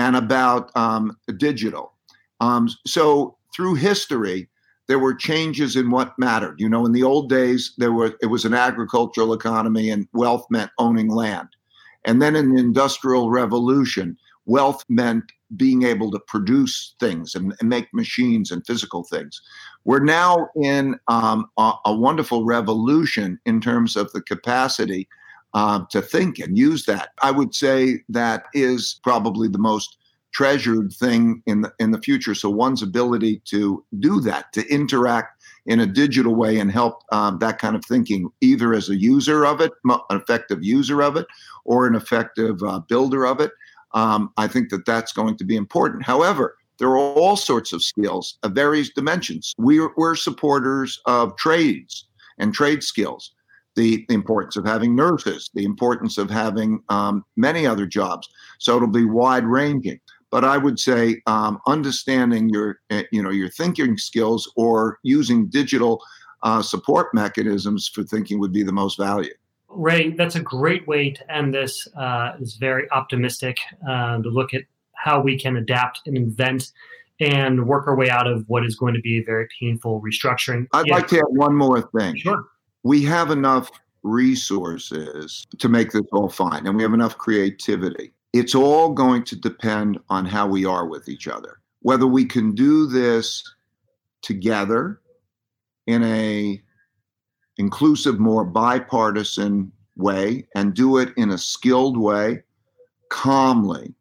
and 0.00 0.16
about 0.16 0.74
um, 0.74 1.14
digital. 1.36 1.92
Um, 2.40 2.70
so 2.86 3.36
through 3.54 3.74
history, 3.74 4.48
there 4.88 4.98
were 4.98 5.14
changes 5.14 5.76
in 5.76 5.90
what 5.90 6.18
mattered. 6.18 6.58
You 6.58 6.70
know, 6.70 6.86
in 6.86 6.92
the 6.92 7.02
old 7.02 7.28
days, 7.28 7.74
there 7.76 7.92
were 7.92 8.14
it 8.22 8.26
was 8.26 8.46
an 8.46 8.54
agricultural 8.54 9.34
economy, 9.34 9.90
and 9.90 10.08
wealth 10.14 10.46
meant 10.50 10.70
owning 10.78 11.10
land. 11.10 11.48
And 12.06 12.22
then 12.22 12.34
in 12.34 12.54
the 12.54 12.60
Industrial 12.60 13.28
Revolution, 13.28 14.16
wealth 14.46 14.82
meant 14.88 15.24
being 15.54 15.82
able 15.82 16.10
to 16.12 16.20
produce 16.20 16.94
things 16.98 17.34
and, 17.34 17.54
and 17.60 17.68
make 17.68 17.92
machines 17.92 18.50
and 18.50 18.66
physical 18.66 19.04
things. 19.04 19.42
We're 19.84 20.02
now 20.02 20.48
in 20.56 20.98
um, 21.08 21.46
a, 21.58 21.72
a, 21.84 21.94
wonderful 21.94 22.46
revolution 22.46 23.38
in 23.44 23.60
terms 23.60 23.96
of 23.96 24.10
the 24.12 24.22
capacity 24.22 25.08
uh, 25.54 25.84
to 25.90 26.00
think 26.00 26.38
and 26.38 26.56
use 26.56 26.84
that. 26.86 27.10
I 27.22 27.30
would 27.30 27.54
say 27.54 28.02
that 28.08 28.44
is 28.54 29.00
probably 29.02 29.48
the 29.48 29.58
most 29.58 29.96
treasured 30.32 30.92
thing 30.92 31.42
in 31.46 31.62
the 31.62 31.72
in 31.80 31.90
the 31.90 32.00
future. 32.00 32.34
So 32.34 32.50
one's 32.50 32.82
ability 32.82 33.42
to 33.46 33.84
do 33.98 34.20
that, 34.20 34.52
to 34.52 34.66
interact 34.68 35.42
in 35.66 35.80
a 35.80 35.86
digital 35.86 36.34
way 36.34 36.58
and 36.58 36.70
help 36.70 37.02
um, 37.12 37.38
that 37.40 37.58
kind 37.58 37.76
of 37.76 37.84
thinking, 37.84 38.30
either 38.40 38.72
as 38.72 38.88
a 38.88 38.96
user 38.96 39.44
of 39.44 39.60
it, 39.60 39.72
an 39.84 40.00
effective 40.10 40.62
user 40.62 41.02
of 41.02 41.16
it, 41.16 41.26
or 41.64 41.86
an 41.86 41.94
effective 41.94 42.62
uh, 42.62 42.78
builder 42.80 43.26
of 43.26 43.40
it. 43.40 43.52
Um, 43.92 44.32
I 44.36 44.46
think 44.46 44.70
that 44.70 44.86
that's 44.86 45.12
going 45.12 45.36
to 45.36 45.44
be 45.44 45.56
important. 45.56 46.04
However, 46.04 46.56
there 46.78 46.88
are 46.88 46.96
all 46.96 47.36
sorts 47.36 47.72
of 47.72 47.82
skills 47.82 48.38
of 48.42 48.52
various 48.52 48.88
dimensions. 48.90 49.52
We're, 49.58 49.90
we're 49.96 50.14
supporters 50.14 50.98
of 51.06 51.36
trades 51.36 52.06
and 52.38 52.54
trade 52.54 52.82
skills 52.82 53.32
the, 53.76 54.04
the 54.08 54.14
importance 54.14 54.56
of 54.56 54.64
having 54.64 54.94
nurses, 54.94 55.50
the 55.54 55.64
importance 55.64 56.18
of 56.18 56.30
having 56.30 56.82
um, 56.88 57.24
many 57.36 57.66
other 57.66 57.86
jobs. 57.86 58.28
So 58.58 58.76
it'll 58.76 58.88
be 58.88 59.04
wide 59.04 59.44
ranging 59.44 60.00
but 60.30 60.44
I 60.44 60.56
would 60.56 60.78
say 60.78 61.20
um, 61.26 61.60
understanding 61.66 62.48
your 62.48 62.80
eh, 62.90 63.02
you 63.10 63.22
know 63.22 63.30
your 63.30 63.50
thinking 63.50 63.98
skills 63.98 64.50
or 64.56 64.98
using 65.02 65.46
digital 65.48 66.00
uh, 66.42 66.62
support 66.62 67.08
mechanisms 67.12 67.88
for 67.88 68.02
thinking 68.02 68.38
would 68.40 68.52
be 68.52 68.62
the 68.62 68.72
most 68.72 68.96
value. 68.96 69.32
Ray, 69.68 70.10
that's 70.10 70.34
a 70.34 70.40
great 70.40 70.86
way 70.88 71.10
to 71.10 71.32
end 71.32 71.54
this. 71.54 71.86
Uh, 71.96 72.32
it's 72.40 72.56
very 72.56 72.90
optimistic 72.90 73.58
uh, 73.88 74.20
to 74.20 74.28
look 74.28 74.52
at 74.54 74.62
how 74.94 75.20
we 75.20 75.38
can 75.38 75.56
adapt 75.56 76.02
and 76.06 76.16
invent 76.16 76.72
and 77.20 77.66
work 77.66 77.86
our 77.86 77.94
way 77.94 78.08
out 78.08 78.26
of 78.26 78.44
what 78.48 78.64
is 78.64 78.74
going 78.76 78.94
to 78.94 79.00
be 79.00 79.18
a 79.18 79.22
very 79.22 79.46
painful 79.60 80.02
restructuring. 80.02 80.66
I'd 80.72 80.88
like 80.88 81.06
to 81.08 81.18
add 81.18 81.24
one 81.28 81.54
more 81.54 81.88
thing. 81.98 82.16
Sure. 82.16 82.44
We 82.82 83.04
have 83.04 83.30
enough 83.30 83.70
resources 84.02 85.46
to 85.58 85.68
make 85.68 85.92
this 85.92 86.06
all 86.12 86.28
fine, 86.28 86.66
and 86.66 86.76
we 86.76 86.82
have 86.82 86.94
enough 86.94 87.18
creativity 87.18 88.12
it's 88.32 88.54
all 88.54 88.92
going 88.92 89.24
to 89.24 89.36
depend 89.36 89.98
on 90.08 90.24
how 90.24 90.46
we 90.46 90.64
are 90.64 90.86
with 90.86 91.08
each 91.08 91.26
other. 91.26 91.58
Whether 91.82 92.06
we 92.06 92.24
can 92.24 92.54
do 92.54 92.86
this 92.86 93.42
together 94.22 95.00
in 95.86 96.04
a 96.04 96.62
inclusive, 97.56 98.18
more 98.18 98.44
bipartisan 98.44 99.72
way 99.96 100.46
and 100.54 100.74
do 100.74 100.98
it 100.98 101.12
in 101.16 101.30
a 101.30 101.38
skilled 101.38 101.98
way, 101.98 102.42
calmly, 103.10 103.94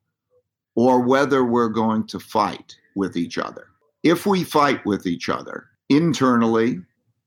or 0.76 1.02
whether 1.02 1.44
we're 1.44 1.70
going 1.70 2.06
to 2.08 2.20
fight 2.20 2.76
with 2.96 3.18
each 3.18 3.38
other. 3.38 3.68
If 4.04 4.26
we 4.26 4.44
fight 4.44 4.86
with 4.86 5.08
each 5.08 5.28
other 5.28 5.66
internally 5.90 6.80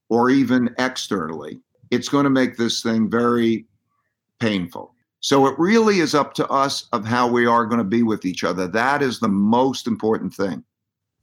or 0.08 0.30
even 0.30 0.74
externally, 0.78 1.60
it's 1.90 2.08
going 2.08 2.24
to 2.24 2.30
make 2.30 2.56
this 2.56 2.82
thing 2.82 3.10
very 3.10 3.66
painful. 4.40 4.94
So 5.20 5.46
it 5.46 5.54
really 5.58 6.00
is 6.00 6.14
up 6.14 6.34
to 6.34 6.48
us 6.48 6.88
of 6.92 7.06
how 7.06 7.28
we 7.28 7.46
are 7.46 7.64
going 7.64 7.78
to 7.78 7.84
be 7.84 8.02
with 8.02 8.24
each 8.24 8.42
other. 8.42 8.66
That 8.66 9.02
is 9.02 9.20
the 9.20 9.28
most 9.28 9.86
important 9.86 10.34
thing. 10.34 10.64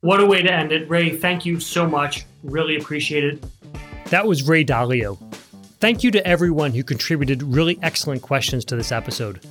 What 0.02 0.22
a 0.22 0.26
way 0.26 0.42
to 0.42 0.52
end 0.52 0.72
it. 0.72 0.90
Ray, 0.90 1.18
thank 1.18 1.46
you 1.46 1.60
so 1.60 1.86
much. 1.86 2.26
Really 2.44 2.78
appreciate 2.78 3.26
it. 3.26 3.44
That 4.06 4.26
was 4.26 4.48
Ray 4.48 4.64
Dalio. 4.64 5.18
Thank 5.80 6.04
you 6.04 6.12
to 6.12 6.26
everyone 6.26 6.72
who 6.72 6.84
contributed 6.84 7.44
really 7.44 7.78
excellent 7.82 8.22
questions 8.22 8.64
to 8.66 8.78
this 8.78 8.92
episode. 8.92 9.46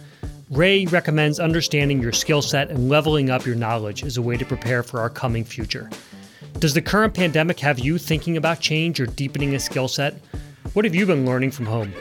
Ray 0.50 0.86
recommends 0.86 1.38
understanding 1.38 2.00
your 2.00 2.12
skill 2.12 2.40
set 2.40 2.70
and 2.70 2.88
leveling 2.88 3.28
up 3.28 3.44
your 3.44 3.54
knowledge 3.54 4.02
as 4.02 4.16
a 4.16 4.22
way 4.22 4.38
to 4.38 4.46
prepare 4.46 4.82
for 4.82 5.00
our 5.00 5.10
coming 5.10 5.44
future. 5.44 5.90
Does 6.58 6.74
the 6.74 6.82
current 6.82 7.14
pandemic 7.14 7.60
have 7.60 7.78
you 7.78 7.98
thinking 7.98 8.36
about 8.36 8.58
change 8.58 8.98
or 8.98 9.06
deepening 9.06 9.54
a 9.54 9.60
skill 9.60 9.86
set? 9.86 10.14
What 10.72 10.84
have 10.84 10.94
you 10.94 11.06
been 11.06 11.24
learning 11.24 11.52
from 11.52 11.66
home? 11.66 11.92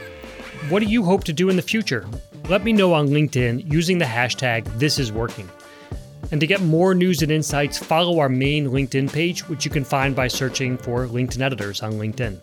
What 0.68 0.80
do 0.80 0.86
you 0.86 1.04
hope 1.04 1.22
to 1.24 1.32
do 1.32 1.48
in 1.48 1.54
the 1.54 1.62
future? 1.62 2.08
Let 2.48 2.64
me 2.64 2.72
know 2.72 2.92
on 2.92 3.06
LinkedIn 3.06 3.72
using 3.72 3.98
the 3.98 4.04
hashtag 4.04 4.64
ThisIsWorking. 4.80 5.48
And 6.32 6.40
to 6.40 6.46
get 6.48 6.60
more 6.60 6.92
news 6.92 7.22
and 7.22 7.30
insights, 7.30 7.78
follow 7.78 8.18
our 8.18 8.28
main 8.28 8.70
LinkedIn 8.70 9.12
page, 9.12 9.48
which 9.48 9.64
you 9.64 9.70
can 9.70 9.84
find 9.84 10.16
by 10.16 10.26
searching 10.26 10.76
for 10.76 11.06
LinkedIn 11.06 11.40
Editors 11.40 11.80
on 11.80 11.92
LinkedIn. 11.92 12.40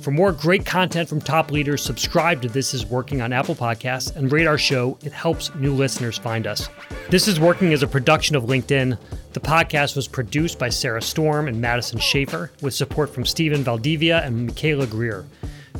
For 0.00 0.10
more 0.10 0.30
great 0.30 0.66
content 0.66 1.08
from 1.08 1.22
top 1.22 1.50
leaders, 1.50 1.82
subscribe 1.82 2.42
to 2.42 2.48
This 2.48 2.74
Is 2.74 2.84
Working 2.84 3.22
on 3.22 3.32
Apple 3.32 3.54
Podcasts 3.54 4.14
and 4.14 4.30
rate 4.30 4.46
our 4.46 4.58
show. 4.58 4.98
It 5.02 5.12
helps 5.12 5.54
new 5.54 5.72
listeners 5.72 6.18
find 6.18 6.46
us. 6.46 6.68
This 7.08 7.26
Is 7.26 7.40
Working 7.40 7.72
is 7.72 7.82
a 7.82 7.86
production 7.86 8.36
of 8.36 8.44
LinkedIn. 8.44 8.98
The 9.32 9.40
podcast 9.40 9.96
was 9.96 10.06
produced 10.06 10.58
by 10.58 10.68
Sarah 10.68 11.00
Storm 11.00 11.48
and 11.48 11.60
Madison 11.60 11.98
Schaefer 11.98 12.52
with 12.60 12.74
support 12.74 13.08
from 13.08 13.24
Stephen 13.24 13.64
Valdivia 13.64 14.22
and 14.22 14.46
Michaela 14.46 14.86
Greer. 14.86 15.24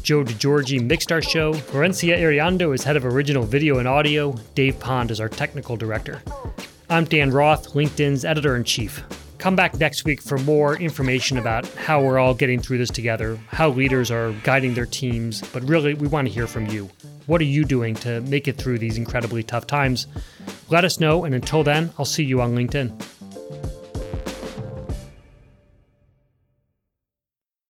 Joe 0.02 0.24
DeGiorgi 0.24 0.83
mixed 0.83 1.12
our 1.12 1.22
show. 1.22 1.52
Florencia 1.52 2.18
Iriondo 2.18 2.74
is 2.74 2.85
head 2.85 2.96
of 2.96 3.05
original 3.05 3.44
video 3.44 3.79
and 3.79 3.87
audio. 3.87 4.33
Dave 4.55 4.81
Pond 4.81 5.11
is 5.11 5.20
our 5.20 5.29
technical 5.29 5.76
director. 5.76 6.22
I'm 6.88 7.05
Dan 7.05 7.33
Roth, 7.33 7.74
LinkedIn's 7.74 8.24
editor 8.24 8.57
in 8.57 8.64
chief. 8.64 9.05
Come 9.46 9.54
back 9.54 9.78
next 9.78 10.04
week 10.04 10.20
for 10.20 10.38
more 10.38 10.76
information 10.76 11.38
about 11.38 11.68
how 11.74 12.02
we're 12.02 12.18
all 12.18 12.35
getting 12.35 12.59
through 12.59 12.78
this 12.78 12.90
together, 12.90 13.38
how 13.46 13.68
leaders 13.68 14.11
are 14.11 14.32
guiding 14.42 14.74
their 14.74 14.87
teams, 14.87 15.40
but 15.52 15.62
really, 15.62 15.94
we 15.94 16.09
want 16.09 16.26
to 16.26 16.35
hear 16.35 16.48
from 16.48 16.66
you. 16.66 16.90
What 17.26 17.40
are 17.40 17.44
you 17.44 17.64
doing 17.64 17.94
to 17.94 18.20
make 18.22 18.48
it 18.48 18.56
through 18.56 18.80
these 18.80 18.98
incredibly 18.98 19.44
tough 19.44 19.68
times? 19.68 20.09
Let 20.68 20.85
us 20.85 20.98
know, 20.98 21.24
and 21.24 21.32
until 21.32 21.62
then, 21.62 21.92
I'll 21.96 22.04
see 22.04 22.24
you 22.24 22.40
on 22.40 22.56
LinkedIn. 22.56 23.00